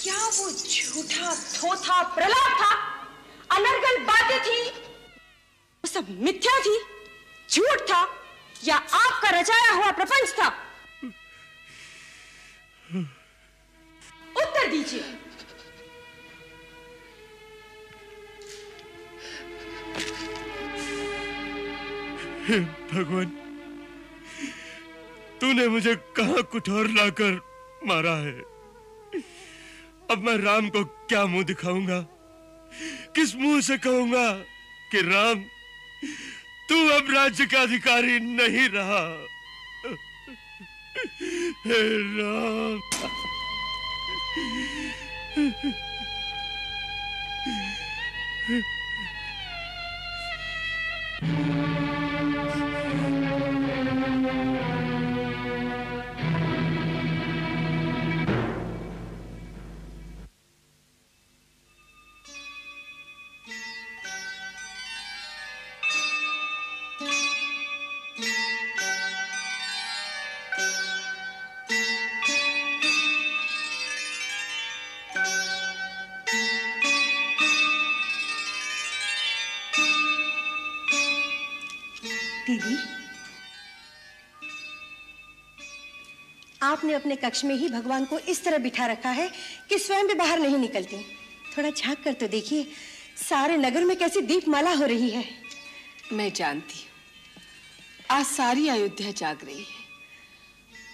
क्या 0.03 0.25
वो 0.37 0.51
झूठा 0.51 1.35
थोथा 1.53 2.01
प्रलाप 2.15 2.51
था? 2.61 2.73
अनर्गल 3.51 4.03
बातें 4.05 4.39
थी? 4.39 4.59
वो 4.69 5.87
सब 5.87 6.09
मिथ्या 6.19 6.59
थी? 6.59 6.77
झूठ 7.55 7.81
था 7.81 8.01
या 8.63 8.75
आपका 8.75 9.29
रचाया 9.29 9.73
हुआ 9.73 9.91
प्रपंच 9.91 10.33
था? 10.39 10.47
उत्तर 14.37 14.67
दीजिए। 14.71 15.03
भगवान, 22.91 23.25
तूने 25.41 25.67
मुझे 25.67 25.95
कहा 26.17 26.41
कुठौर 26.51 26.87
लाकर 26.89 27.39
मारा 27.85 28.15
है? 28.17 28.37
अब 30.11 30.23
मैं 30.25 30.37
राम 30.37 30.69
को 30.69 30.83
क्या 31.09 31.25
मुँह 31.25 31.43
दिखाऊँगा? 31.43 31.99
किस 33.15 33.35
मुँह 33.35 33.61
से 33.61 33.77
कहूँगा 33.77 34.31
कि 34.91 35.01
राम 35.01 35.43
तू 36.69 36.87
अब 36.89 37.11
राज्य 37.11 37.45
का 37.45 37.61
अधिकारी 37.61 38.19
नहीं 38.19 38.67
रहा। 38.69 39.03
हे 41.65 41.81
राम। 42.17 42.79
दीदी। 82.57 82.77
आपने 86.61 86.93
अपने 86.93 87.15
कक्ष 87.15 87.43
में 87.45 87.55
ही 87.55 87.69
भगवान 87.69 88.05
को 88.05 88.19
इस 88.19 88.43
तरह 88.43 88.57
बिठा 88.57 88.85
रखा 88.85 89.09
है 89.09 89.31
कि 89.69 89.79
स्वयं 89.79 90.07
भी 90.07 90.13
बाहर 90.13 90.39
नहीं 90.39 90.57
निकलते। 90.57 91.05
थोड़ा 91.57 91.69
झाँक 91.69 92.03
कर 92.03 92.13
तो 92.13 92.27
देखिए 92.27 92.67
सारे 93.29 93.57
नगर 93.57 93.83
में 93.83 93.97
कैसी 93.97 94.21
दीपमाला 94.21 94.73
हो 94.73 94.85
रही 94.85 95.09
है। 95.09 95.29
मैं 96.13 96.33
जानती 96.33 96.79
हूँ। 96.79 96.85
आज 98.11 98.25
सारी 98.25 98.67
अयोध्या 98.67 99.11
जाग 99.11 99.45
रही 99.45 99.59
है। 99.59 99.83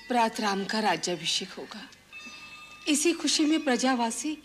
प्रात 0.08 0.40
राम 0.40 0.66
का 0.66 0.80
राज्याभिषेक 0.80 1.50
होगा। 1.50 1.90
इसी 2.88 3.14
खुशी 3.14 3.46
में 3.46 3.64
प्रजावासी 3.64 4.38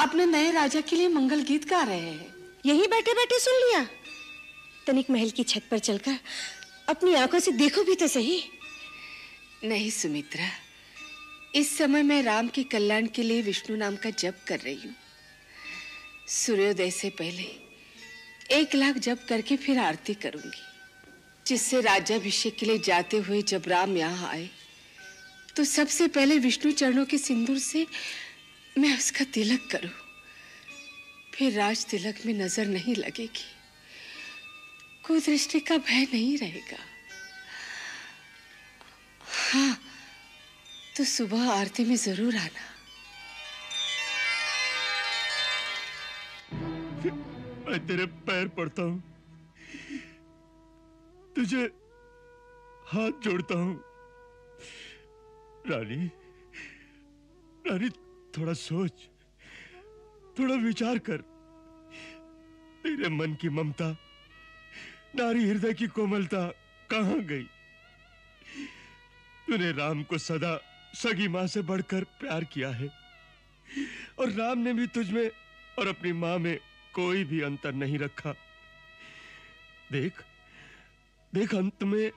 अपने 0.00 0.26
नए 0.26 0.50
राजा 0.52 0.80
के 0.80 0.96
लिए 0.96 1.08
मंगल 1.08 1.42
गीत 1.42 1.68
गा 1.68 1.82
रहे 1.82 2.00
हैं। 2.00 2.34
यही 2.66 2.86
बैठे 2.86 3.12
बैठे 3.12 3.38
सुन 3.38 3.54
लिया। 3.54 3.86
तनिक 4.86 5.10
महल 5.10 5.30
की 5.30 5.42
छत 5.44 5.62
पर 5.70 5.78
चलकर 5.80 6.18
अपनी 6.88 7.14
आँखों 7.14 7.38
से 7.40 7.52
देखो 7.52 7.84
भी 7.84 7.94
तो 7.94 8.06
सही। 8.08 8.42
नहीं, 9.64 9.90
सुमित्रा। 9.92 10.48
इस 11.54 11.76
समय 11.78 12.02
मैं 12.02 12.22
राम 12.22 12.48
के 12.48 12.62
कल्याण 12.64 13.06
के 13.06 13.22
लिए 13.22 13.42
विष्णु 13.42 13.76
नाम 13.76 13.96
का 13.96 14.10
जप 14.12 14.40
कर 14.48 14.58
रही 14.58 14.74
हूँ। 14.76 14.94
सूर्योदय 16.28 16.90
से 16.90 17.10
पहले 17.12 17.46
एक 18.52 18.74
लाख 18.74 18.98
जप 18.98 19.24
करके 19.28 19.56
फिर 19.56 19.78
आरती 19.78 20.14
करूँगी, 20.16 20.60
जिससे 21.46 21.80
राज्याभिषेक 21.80 22.56
के 22.56 22.66
लिए 22.66 22.78
जाते 22.80 23.16
हुए 23.18 23.40
जब 23.44 23.62
राम 23.68 23.96
यहाँ 23.96 24.28
आए 24.28 24.48
तो 25.56 25.64
सबसे 25.64 26.06
पहले 26.08 26.38
विष्णु 26.40 26.72
चरणों 26.72 27.04
के 27.04 27.18
सिंदूर 27.18 27.58
से 27.60 27.86
मैं 28.76 28.96
उसका 28.96 29.24
तिलक 29.24 29.68
करूँ। 29.70 29.90
फिर 31.34 31.52
राज 31.52 31.84
तिलक 31.86 32.24
में 32.26 32.34
नज़र 32.34 32.66
नहीं 32.68 32.94
लगेगी। 32.96 33.44
कुदृष्टि 35.06 35.60
का 35.60 35.76
भय 35.78 36.04
नहीं 36.12 36.36
रहेगा। 36.38 36.78
हाँ 39.52 39.76
तो 40.96 41.04
सुबह 41.04 41.50
आरती 41.52 41.84
में 41.84 41.96
ज़रूर 41.96 42.36
आना। 42.36 42.64
मैं 47.68 47.78
तेरे 47.86 48.06
पैर 48.06 48.48
पड़ता 48.48 48.82
हूँ। 48.82 49.02
तुझे 51.36 51.62
हाथ 52.86 53.20
जोड़ता 53.22 53.58
हूँ। 53.58 53.74
रानी 55.68 56.10
रानी, 57.66 57.88
थोड़ा 58.36 58.52
सोच, 58.52 59.08
थोड़ा 60.38 60.54
विचार 60.54 60.98
कर। 60.98 61.20
तेरे 62.82 63.08
मन 63.08 63.34
की 63.40 63.48
ममता 63.48 63.96
नारी 65.16 65.48
हृदय 65.48 65.72
की 65.74 65.86
कोमलता 65.86 66.46
कहाँ 66.90 67.20
गई? 67.20 67.42
तूने 69.46 69.72
राम 69.72 70.02
को 70.02 70.18
सदा 70.18 70.60
सगी 70.94 71.28
माँ 71.28 71.46
से 71.46 71.62
बढ़कर 71.62 72.04
प्यार 72.04 72.44
किया 72.44 72.70
है। 72.70 72.88
और 74.18 74.30
राम 74.30 74.58
ने 74.58 74.72
भी 74.72 74.86
तुझमें 74.86 75.30
और 75.78 75.88
अपनी 75.88 76.12
माँ 76.12 76.38
में 76.38 76.58
कोई 76.94 77.24
भी 77.24 77.40
अंतर 77.40 77.72
नहीं 77.72 77.98
रखा। 77.98 78.32
देख 79.92 80.12
देख 81.34 81.54
अंत 81.54 81.82
में 81.82 82.10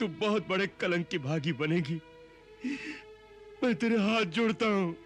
तू 0.00 0.08
बहुत 0.08 0.48
बड़े 0.48 0.66
कलंक 0.66 1.08
की 1.08 1.18
भागी 1.18 1.52
बनेगी। 1.52 2.00
मैं 3.62 3.74
तेरे 3.74 3.96
हाथ 3.96 4.24
जोड़ता 4.24 4.66
हूँ। 4.66 4.96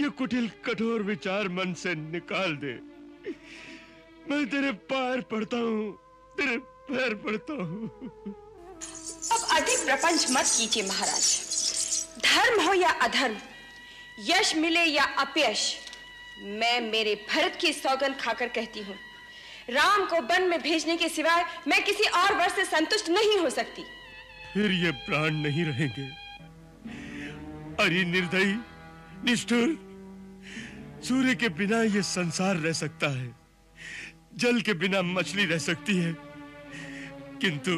ये 0.00 0.08
कुटिल 0.08 0.50
कठोर 0.64 1.02
विचार 1.02 1.48
मन 1.48 1.74
से 1.74 1.94
निकाल 1.94 2.56
दे। 2.56 2.80
मैं 4.30 4.46
तेरे 4.46 4.72
पैर 4.72 5.20
पड़ता 5.20 5.56
हूँ। 5.56 6.03
तेरे 6.36 6.56
पैर 6.88 7.14
पड़ता 7.24 7.54
हूँ। 7.54 7.90
अब 9.32 9.46
अधिक 9.56 9.84
प्रपंच 9.86 10.26
मत 10.30 10.46
कीजिए 10.56 10.82
महाराज। 10.88 11.26
धर्म 12.24 12.60
हो 12.66 12.74
या 12.74 12.90
अधर्म 13.02 13.36
यश 14.20 14.54
मिले 14.56 14.84
या 14.84 15.04
अपयश 15.20 15.62
मैं 16.58 16.80
मेरे 16.80 17.14
भरत 17.30 17.58
की 17.60 17.72
सौगंध 17.72 18.16
खाकर 18.20 18.48
कहती 18.48 18.80
हूँ 18.82 18.94
राम 19.70 20.04
को 20.06 20.20
वन 20.32 20.42
में 20.48 20.60
भेजने 20.62 20.96
के 20.96 21.08
सिवाय 21.08 21.44
मैं 21.68 21.82
किसी 21.84 22.04
और 22.18 22.34
वर 22.38 22.48
से 22.48 22.64
संतुष्ट 22.64 23.08
नहीं 23.10 23.38
हो 23.38 23.50
सकती। 23.50 23.82
फिर 24.52 24.72
ये 24.72 24.90
प्राण 25.06 25.34
नहीं 25.36 25.64
रहेंगे। 25.64 26.06
अरे 27.84 28.04
निर्दयी 28.04 28.54
निष्ठुर 29.24 29.68
सूर्य 31.08 31.34
के 31.34 31.48
बिना 31.58 31.82
ये 31.84 32.02
संसार 32.02 32.56
रह 32.56 32.72
सकता 32.72 33.08
है। 33.16 33.26
जल 34.36 34.60
के 34.60 34.72
बिना 34.74 35.02
मछली 35.02 35.44
रह 35.44 35.58
सकती 35.58 35.96
है। 35.96 36.16
किंतु 37.40 37.70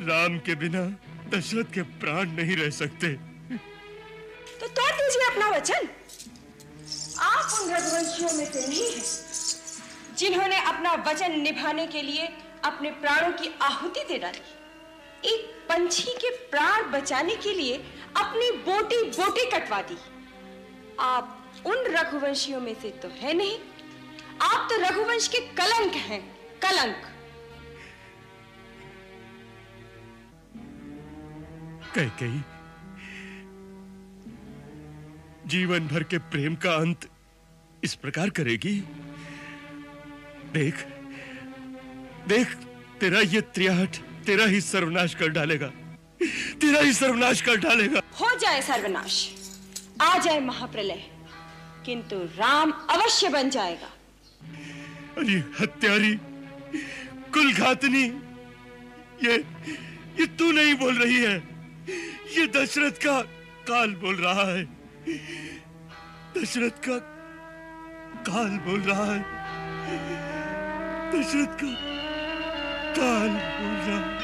राम 0.00 0.38
के 0.38 0.54
बिना 0.54 0.82
दशरथ 1.30 1.64
के 1.64 1.82
प्राण 1.82 2.30
नहीं 2.30 2.56
रह 2.56 2.70
सकते। 2.70 3.08
तो 4.60 4.66
तोड़ 4.68 4.92
दीजिए 4.92 5.30
अपना 5.30 5.48
वचन। 5.48 5.88
आप 7.18 7.60
उन 7.60 7.70
रघुवंशियों 7.70 8.32
में 8.32 8.52
से 8.52 8.66
नहीं 8.68 8.92
हैं, 8.92 9.04
जिन्होंने 10.16 10.60
अपना 10.64 10.92
वचन 10.92 11.40
निभाने 11.40 11.86
के 11.86 12.02
लिए 12.02 12.28
अपने 12.64 12.90
प्राणों 12.90 13.32
की 13.32 13.54
आहुति 13.62 14.00
दे 14.00 14.18
डाली। 14.18 14.42
एक 15.34 15.66
पंछी 15.68 16.12
के 16.12 16.30
प्राण 16.30 16.90
बचाने 16.90 17.36
के 17.36 17.52
लिए 17.52 17.76
अपनी 18.16 18.50
बोटी 18.50 19.02
बोटी 19.10 19.50
कटवा 19.50 19.82
दी। 19.82 19.98
आप 21.00 21.54
उन 21.66 21.76
रघुवंशियों 21.86 22.60
में 22.60 22.74
से 22.82 22.90
तो 22.90 23.08
है 23.08 23.34
नहीं। 23.34 23.58
आप 24.42 24.68
तो 24.70 24.76
रघुवंश 24.80 25.28
के 25.28 25.38
कलंक 25.54 25.94
हैं 26.02 26.20
कलंक। 26.62 27.06
कह 31.94 32.08
कही 32.20 32.40
जीवन 35.48 35.86
भर 35.88 36.02
के 36.02 36.18
प्रेम 36.32 36.54
का 36.56 36.74
अंत 36.74 37.08
इस 37.84 37.94
प्रकार 37.94 38.30
करेगी। 38.30 38.74
देख 40.52 40.84
देख 42.28 42.54
तेरा 43.00 43.20
ये 43.20 43.40
त्रियाहट 43.40 43.96
तेरा 44.26 44.44
ही 44.44 44.60
सर्वनाश 44.60 45.14
कर 45.14 45.28
डालेगा। 45.30 45.66
तेरा 46.60 46.80
ही 46.80 46.92
सर्वनाश 46.92 47.40
कर 47.40 47.56
डालेगा। 47.58 48.00
हो 48.20 48.34
जाए 48.38 48.62
सर्वनाश 48.62 49.28
आ 50.02 50.16
जाए 50.18 50.40
महाप्रलय 50.40 51.04
किंतु 51.86 52.16
राम 52.36 52.72
अवश्य 52.90 53.28
बन 53.28 53.50
जाएगा। 53.50 53.90
अरे 55.18 55.36
हत्यारी 55.60 56.14
कुलघातनी। 57.34 58.02
ये 59.26 59.34
ये 60.20 60.26
तू 60.26 60.52
नहीं 60.52 60.74
बोल 60.74 60.98
रही 60.98 61.16
है। 61.16 61.36
ये 62.38 62.46
दशरथ 62.46 62.90
का 62.90 63.20
काल 63.68 63.94
बोल 63.94 64.16
रहा 64.16 64.44
है। 64.52 64.64
दशरथ 66.36 66.78
का 66.88 66.98
काल 68.30 68.58
बोल 68.58 68.80
रहा 68.80 69.06
है। 69.14 69.20
दशरथ 71.10 71.58
का 71.64 71.74
काल 73.00 73.30
हो। 73.30 74.17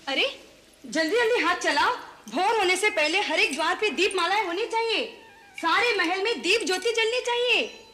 अरे, 0.08 0.40
जल्दी 0.86 1.16
जल्दी 1.16 1.42
हाथ 1.42 1.56
चलाओ। 1.56 1.96
भोर 2.28 2.58
होने 2.58 2.76
से 2.76 2.90
पहले 2.90 3.20
हर 3.20 3.40
एक 3.40 3.54
द्वार 3.54 3.74
पे 3.74 3.90
दीप 3.90 4.12
मालाएँ 4.14 4.46
होनी 4.46 4.66
चाहिए। 4.66 5.20
सारे 5.58 5.96
महल 5.96 6.22
में 6.22 6.42
दीप 6.42 6.64
ज्योति 6.66 6.92
जलनी 6.92 7.20
चाहिए। 7.20 7.85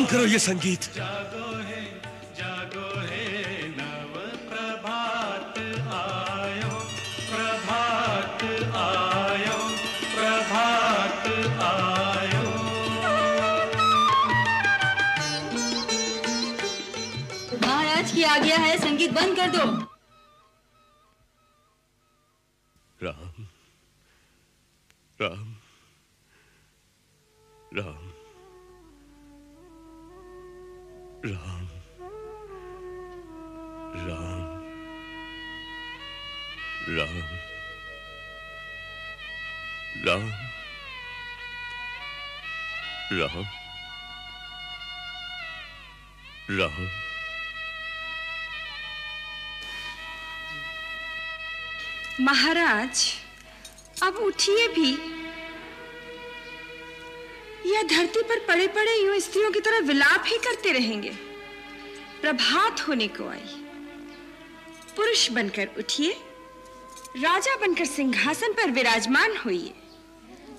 बंद 0.00 0.08
करो 0.10 0.24
ये 0.24 0.38
संगीत। 0.40 0.82
जागो 0.96 1.46
हे 1.60 1.80
जागो 2.36 2.84
हे 3.04 3.24
नव 3.76 4.12
प्रभात 4.48 5.58
आयो। 5.92 6.70
प्रभात 7.28 8.44
आयो 8.80 9.58
प्रभात 10.14 11.26
आयो। 11.66 12.44
महाराज 17.60 18.12
की 18.12 18.22
आज्ञा 18.32 18.56
है 18.58 18.78
संगीत 18.78 19.12
बंद 19.12 19.36
कर 19.36 19.50
दो। 19.56 19.64
राम 23.00 23.44
राम 25.20 25.44
राम 27.72 27.98
राम। 27.98 28.09
राम 43.12 43.44
राम 46.50 46.88
महाराज, 52.24 53.14
अब 54.02 54.16
उठिए 54.16 54.68
भी। 54.68 54.90
यह 57.72 57.82
धरती 57.82 58.22
पर 58.22 58.38
पड़े 58.46 58.66
पड़े 58.66 59.06
यूँ 59.06 59.18
स्त्रियों 59.18 59.50
की 59.50 59.60
तरह 59.60 59.78
विलाप 59.78 60.24
ही 60.26 60.36
करते 60.36 60.72
रहेंगे। 60.72 61.10
प्रभात 62.20 62.88
होने 62.88 63.08
को 63.08 63.28
आई। 63.28 63.64
पुरुष 64.96 65.30
बनकर 65.30 65.68
उठिए। 65.78 66.12
राजा 67.16 67.56
बनकर 67.56 67.84
सिंहासन 67.84 68.52
पर 68.52 68.70
विराजमान 68.70 69.36
होइए। 69.36 69.74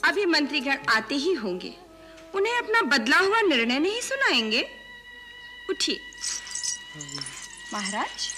अभी 0.04 0.26
मंत्रीगण 0.26 0.78
आते 0.90 1.16
ही 1.16 1.34
होंगे। 1.34 1.91
उन्हें 2.36 2.58
अपना 2.58 2.82
बदला 2.82 3.18
हुआ 3.18 3.42
निर्णय 3.42 3.80
नहीं 3.80 4.02
सुनाएँगे। 4.02 4.70
उठिए। 5.70 6.00
महाराज, 7.74 8.30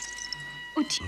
उठिए। 0.78 1.08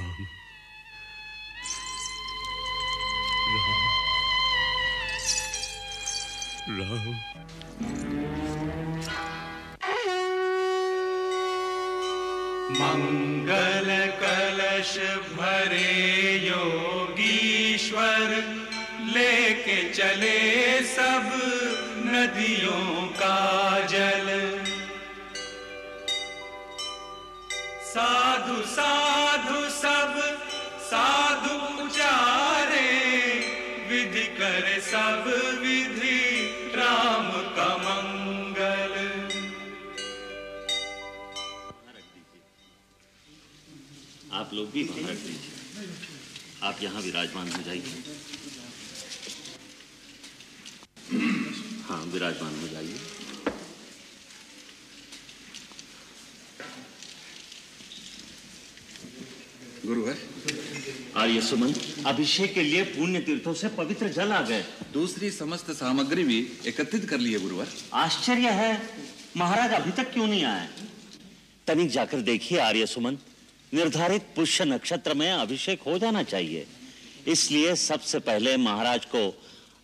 राम 6.70 7.14
मंगल 12.80 13.90
कलश 14.22 14.98
भरे 15.34 16.38
योगीश्वर, 16.48 18.30
लेके 19.16 19.94
चले 19.94 20.40
सब 20.84 21.32
नदियों 22.16 23.08
का 23.12 23.38
जल। 23.88 24.28
साधु 27.86 28.56
साधु 28.66 29.62
सब, 29.70 30.14
साधु 30.82 31.56
उचारे 31.84 32.88
विधि 33.90 34.24
कर 34.38 34.68
सब 34.82 35.28
विधि, 35.62 36.22
राम 36.76 37.32
का 37.58 37.68
मंगल। 37.78 38.94
आप 44.34 44.54
लोग 44.54 44.72
भी 44.72 44.84
वहाँ 44.84 45.10
रख 45.10 45.18
दीजिए। 45.18 45.54
आप 46.64 46.84
यहाँ 46.84 47.02
विराजमान 47.02 47.52
हो 47.52 47.62
जाइए। 47.64 48.04
हाँ 51.88 52.04
विराजमान 52.04 52.56
हो 52.62 52.68
जाइए। 52.68 52.98
गुरुवर 59.86 60.18
आर्य 61.16 61.42
सुमन 61.42 61.74
अभिषेक 62.06 62.54
के 62.54 62.62
लिए 62.64 62.84
पुण्य 62.86 63.20
तीर्थों 63.20 63.54
से 63.54 63.68
पवित्र 63.68 64.08
जल 64.10 64.32
आ 64.32 64.42
गए। 64.42 64.64
दूसरी 64.94 65.30
समस्त 65.32 65.72
सामग्री 65.72 66.24
भी 66.24 66.40
एकत्रित 66.68 67.06
कर 67.10 67.20
लिए 67.20 67.40
गुरुवर 67.40 67.68
आश्चर्य 67.94 68.50
है 68.52 68.82
महाराज 69.38 69.72
अभी 69.74 69.92
तक 69.92 70.12
क्यों 70.14 70.28
नहीं 70.28 70.44
आए? 70.44 70.68
तनिक 71.68 71.90
जाकर 71.90 72.22
देखिए 72.22 72.60
आर्य 72.60 72.86
सुमन 72.86 73.18
निर्धारित 73.74 74.28
पुष्य 74.36 74.66
नक्षत्र 74.66 75.14
में 75.14 75.32
अभिषेक 75.32 75.82
हो 75.82 75.98
जाना 76.00 76.24
चाहिए। 76.24 76.68
इसलिए 77.28 77.76
सबसे 77.76 78.20
पहले 78.20 78.58
महाराज 78.58 79.06
को 79.06 79.22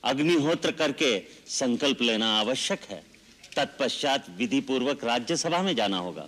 अग्निहोत्र 0.04 0.72
करके 0.72 1.24
संकल्प 1.48 2.02
लेना 2.02 2.40
आवश्यक 2.40 2.82
है। 2.90 3.04
तत्पश्चात 3.56 4.30
विधि 4.30 4.62
पूर्वक 4.62 5.04
राज्यसभा 5.04 5.62
में 5.62 5.76
जाना 5.76 5.98
होगा। 5.98 6.28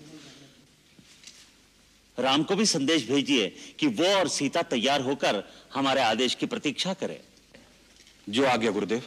राम 2.19 2.43
को 2.43 2.55
भी 2.55 2.65
संदेश 2.65 3.07
भेजिए 3.07 3.47
कि 3.79 3.87
वो 3.87 4.05
और 4.05 4.27
सीता 4.27 4.61
तैयार 4.61 5.01
होकर 5.01 5.43
हमारे 5.73 6.01
आदेश 6.01 6.35
की 6.35 6.45
प्रतीक्षा 6.45 6.93
करे। 6.93 7.21
जो 8.29 8.45
आ 8.45 8.55
गया 8.55 8.71
गुरुदेव। 8.71 9.03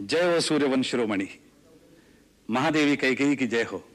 जय 0.00 0.34
हो 0.34 0.40
सूर्यवंश 0.40 0.90
शिरोमणि 0.90 1.28
महादेवी 2.50 2.96
कैकेयी 2.96 3.36
की 3.36 3.46
जय 3.46 3.62
हो। 3.62 3.88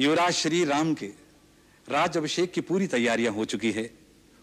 युवराज 0.00 0.32
श्री 0.32 0.64
राम 0.64 0.94
के 0.94 1.06
राज 1.88 2.16
अभिषेक 2.16 2.52
की 2.52 2.60
पूरी 2.60 2.86
तैयारियाँ 2.86 3.32
हो 3.32 3.44
चुकी 3.44 3.70
है। 3.72 3.82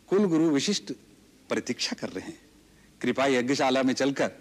कुल 0.07 0.25
गुरु 0.25 0.49
विशिष्ट 0.49 0.91
प्रतीक्षा 1.49 1.95
कर 1.95 2.09
रहे 2.09 2.27
हैं। 2.27 2.39
कृपा 3.01 3.25
यज्ञशाला 3.25 3.83
में 3.83 3.93
चलकर 3.93 4.31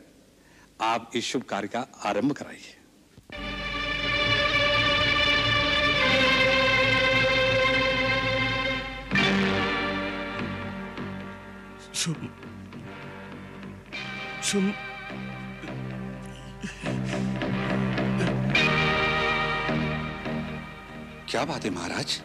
आप 0.80 1.10
इस 1.14 1.24
शुभ 1.24 1.42
कार्य 1.42 1.68
का 1.68 1.80
आरंभ 2.04 2.32
कराइए। 2.32 2.76
सुन 11.94 12.30
सुन 14.42 14.72
क्या 21.32 21.44
बात 21.44 21.64
है, 21.64 21.70
महाराज? 21.70 22.22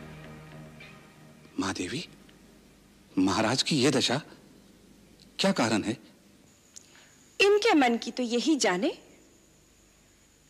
महादेवी, 1.60 2.10
महाराज 3.18 3.64
की 3.64 3.76
यह 3.84 3.92
दशा 3.92 4.22
क्या 5.40 5.52
कारण 5.52 5.84
है? 5.84 5.98
इनके 7.42 7.74
मन 7.74 7.98
की 7.98 8.12
तो 8.12 8.24
यही 8.24 8.56
जाने। 8.56 8.98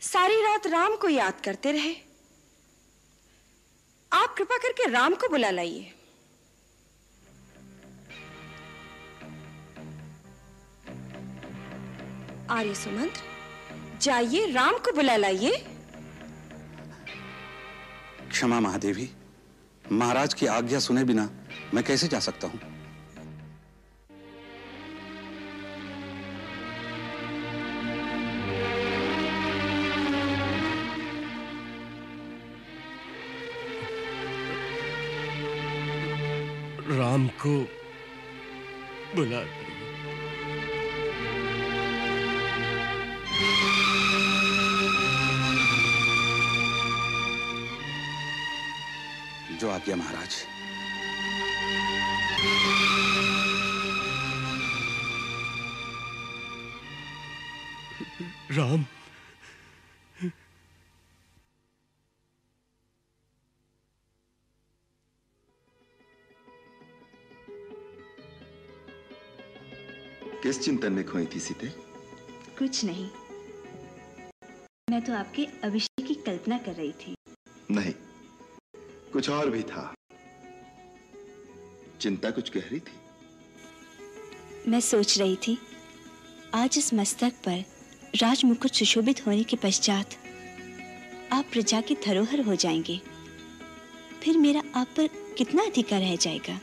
सारी 0.02 0.42
रात 0.42 0.68
राम 0.68 0.96
को 0.96 1.10
याद 1.10 1.42
करते 1.46 1.72
रहे। 1.72 1.96
आप 4.14 4.36
कृपा 4.38 4.58
करके 4.58 4.90
राम 4.90 5.16
को 5.16 5.30
बुला 5.30 5.50
लाइए। 5.50 5.94
आर्य 12.50 12.76
सुमंत्र, 12.76 13.22
जाइए, 14.02 14.52
राम 14.52 14.78
को 14.78 14.92
बुला 14.92 15.16
लाइए। 15.16 15.66
क्षमा 18.32 18.60
महादेवी, 18.60 19.10
महाराज 19.92 20.34
की 20.34 20.46
आज्ञा 20.46 20.80
सुने 20.80 21.04
बिना 21.04 21.30
मैं 21.74 21.84
कैसे 21.84 22.08
जा 22.08 22.20
सकता 22.20 22.48
हूँ? 22.48 22.60
राम 36.98 37.28
को 37.28 37.58
बुला 39.16 39.42
जो 49.58 49.70
आज्ञा 49.70 49.96
महाराज। 49.96 50.46
राम। 58.52 58.86
किस 70.44 70.60
चिंतन 70.60 70.94
में 70.94 71.06
खोई 71.06 71.26
थी 71.26 71.40
सीते? 71.40 71.68
कुछ 72.58 72.84
नहीं। 72.86 73.10
मैं 74.90 75.02
तो 75.02 75.14
आपके 75.14 75.46
अभिषेक 75.64 76.08
की 76.08 76.16
कल्पना 76.16 76.58
कर 76.58 76.74
रही 76.74 76.92
थी। 76.92 77.16
नहीं। 77.72 77.94
कुछ 79.18 79.30
और 79.30 79.50
भी 79.50 79.64
था। 79.64 79.94
चिंता 82.02 82.30
कुछ 82.30 82.52
गहरी 82.52 82.80
थी? 82.80 82.94
मैं 84.68 84.80
सोच 84.80 85.18
रही 85.20 85.36
थी 85.36 85.58
आज 86.54 86.78
इस 86.78 86.94
मस्तक 86.94 87.34
पर 87.46 87.64
राजमुकुट 88.16 88.72
सुशोभित 88.72 89.28
होने 89.28 89.44
के 89.44 89.56
पश्चात 89.56 90.10
आप 91.32 91.46
प्रजा 91.52 91.82
की 91.82 91.96
धरोहर 91.96 92.42
हो 92.42 92.56
जाएँगे। 92.56 93.02
फिर 94.24 94.38
मेरा 94.38 94.64
आप 94.76 94.88
पर 94.88 95.08
कितना 95.08 95.64
अधिकार 95.64 96.02
रह 96.02 96.16
जाएगा? 96.16 96.60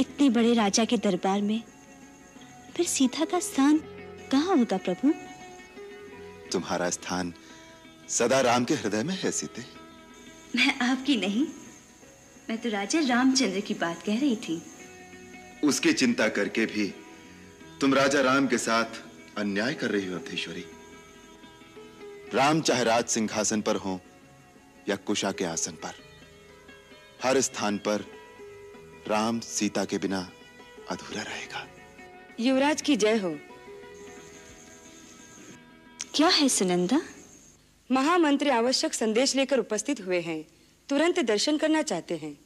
इतने 0.00 0.30
बड़े 0.30 0.54
राजा 0.54 0.84
के 0.84 0.96
दरबार 0.96 1.42
में 1.42 1.62
फिर 2.76 2.86
सीता 2.86 3.24
का 3.24 3.40
स्थान 3.40 3.78
कहाँ 4.32 4.56
होगा 4.56 4.76
प्रभु? 4.76 5.12
तुम्हारा 6.52 6.90
स्थान 6.90 7.34
सदा 8.08 8.40
राम 8.40 8.64
के 8.64 8.74
हृदय 8.74 9.02
में 9.02 9.18
है 9.22 9.30
सीते। 9.30 9.83
मैं 10.56 10.78
आपकी 10.78 11.16
नहीं 11.16 11.46
मैं 12.48 12.58
तो 12.58 12.70
राजा 12.70 13.00
रामचंद्र 13.00 13.60
की 13.60 13.74
बात 13.74 14.02
कह 14.02 14.20
रही 14.20 14.36
थी। 14.36 14.62
उसकी 15.64 15.92
चिंता 15.92 16.28
करके 16.28 16.66
भी 16.66 16.94
तुम 17.80 17.94
राजा 17.94 18.20
राम 18.20 18.46
के 18.46 18.58
साथ 18.58 18.84
अन्याय 19.38 19.74
कर 19.74 19.90
रही 19.90 20.06
हो 20.06 20.14
अर्थेश्वरी 20.14 20.64
राम 22.34 22.60
चाहे 22.60 22.84
राज 22.84 23.04
सिंहासन 23.04 23.60
पर 23.60 23.76
हो 23.76 24.00
या 24.88 24.96
कुशा 24.96 25.32
के 25.32 25.44
आसन 25.44 25.72
पर 25.72 25.94
हर 27.22 27.40
स्थान 27.40 27.78
पर 27.78 28.04
राम 29.08 29.40
सीता 29.40 29.84
के 29.84 29.98
बिना 29.98 30.30
अधूरा 30.90 31.22
रहेगा। 31.22 31.66
युवराज 32.40 32.82
की 32.82 32.96
जय 32.96 33.16
हो। 33.16 33.38
क्या 36.14 36.28
है 36.28 36.48
सुनंदा? 36.48 37.00
महामंत्री 37.90 38.50
आवश्यक 38.50 38.94
संदेश 38.94 39.34
लेकर 39.36 39.58
उपस्थित 39.58 40.00
हुए 40.00 40.20
हैं। 40.20 40.44
तुरंत 40.88 41.18
दर्शन 41.18 41.58
करना 41.58 41.82
चाहते 41.82 42.16
हैं। 42.16 42.38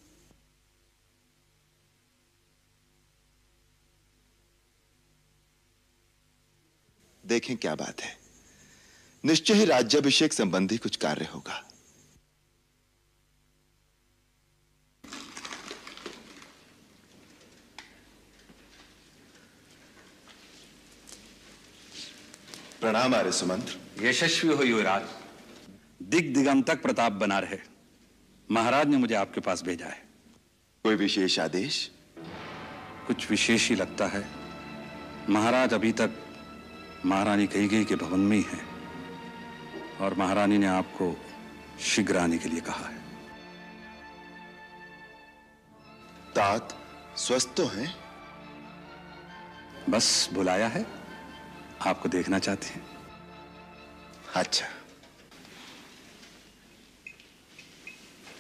देखें 7.26 7.56
क्या 7.56 7.74
बात 7.74 8.00
है। 8.00 8.18
निश्चय 9.24 9.54
ही 9.54 9.64
राज्याभिषेक 9.64 10.32
संबंधी 10.32 10.76
कुछ 10.76 10.96
कार्य 10.96 11.24
होगा। 11.24 11.64
प्रणाम 22.80 23.14
आर्य 23.14 23.32
सुमंत्र 23.32 24.06
यशस्वी 24.06 24.54
हो 24.54 24.62
युवराज। 24.62 25.27
दिग 26.02 26.34
दिगम 26.34 26.62
तक 26.62 26.82
प्रताप 26.82 27.12
बना 27.12 27.38
रहे। 27.38 27.58
महाराज 28.50 28.86
ने 28.86 28.96
मुझे 28.96 29.14
आपके 29.14 29.40
पास 29.40 29.62
भेजा 29.62 29.86
है। 29.86 30.08
कोई 30.84 30.94
विशेष 30.94 31.38
आदेश? 31.38 31.90
कुछ 33.06 33.30
विशेष 33.30 33.68
ही 33.68 33.76
लगता 33.76 34.06
है। 34.06 34.28
महाराज 35.30 35.74
अभी 35.74 35.92
तक 35.92 36.10
महारानी 37.06 37.46
कही 37.46 37.68
गई 37.68 37.84
के 37.84 37.96
भवन 37.96 38.20
में 38.20 38.36
ही 38.36 38.42
हैं 38.42 38.68
और 39.98 40.14
महारानी 40.14 40.58
ने 40.58 40.66
आपको 40.66 41.16
शीघ्र 41.80 42.16
आने 42.16 42.38
के 42.38 42.48
लिए 42.48 42.60
कहा 42.60 42.88
है। 42.88 42.98
तात 46.36 46.80
स्वस्थ 47.16 47.54
तो 47.56 47.66
हैं? 47.66 47.96
बस 49.90 50.30
बुलाया 50.32 50.68
है। 50.68 50.86
आपको 51.86 52.08
देखना 52.08 52.38
चाहते 52.38 52.66
हैं। 52.66 52.86
अच्छा। 54.34 54.66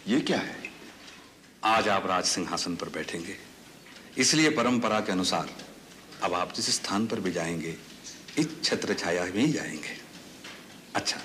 ये 0.08 0.20
क्या 0.20 0.38
है? 0.38 0.56
आज 1.64 1.88
आप 1.88 2.06
राज 2.06 2.24
सिंहासन 2.24 2.76
पर 2.76 2.88
बैठेंगे। 2.88 3.36
इसलिए 4.18 4.50
परंपरा 4.50 5.00
के 5.00 5.12
अनुसार 5.12 5.50
अब 6.22 6.34
आप 6.34 6.54
जिस 6.54 6.70
स्थान 6.70 7.06
पर 7.06 7.20
भी 7.20 7.32
जाएँगे 7.32 7.76
इस 8.38 8.64
छत्र 8.64 8.94
छाया 8.94 9.24
में 9.24 9.46
ही 9.46 9.52
जाएँगे। 9.52 9.96
अच्छा 10.94 11.20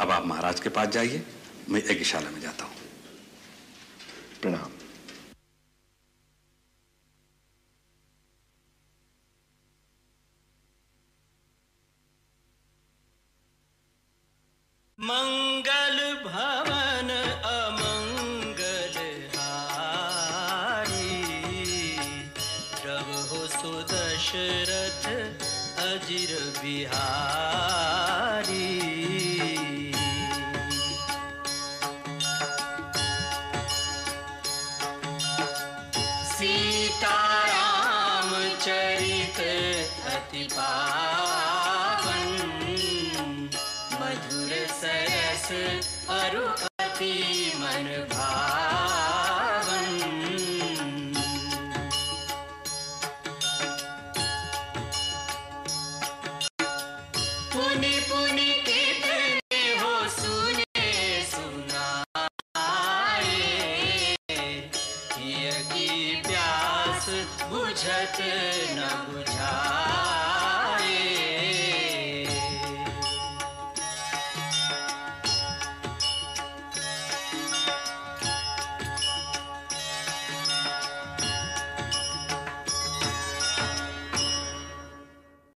अब 0.00 0.10
आप 0.10 0.26
महाराज 0.26 0.60
के 0.60 0.68
पास 0.68 0.88
जाइए 0.88 1.26
मैं 1.68 1.82
यज्ञशाला 1.90 2.30
में 2.30 2.40
जाता 2.40 2.64
हूँ। 2.64 2.74
प्रणाम। 4.42 4.75
अजिर 26.06 26.32
बिहारी 26.62 27.55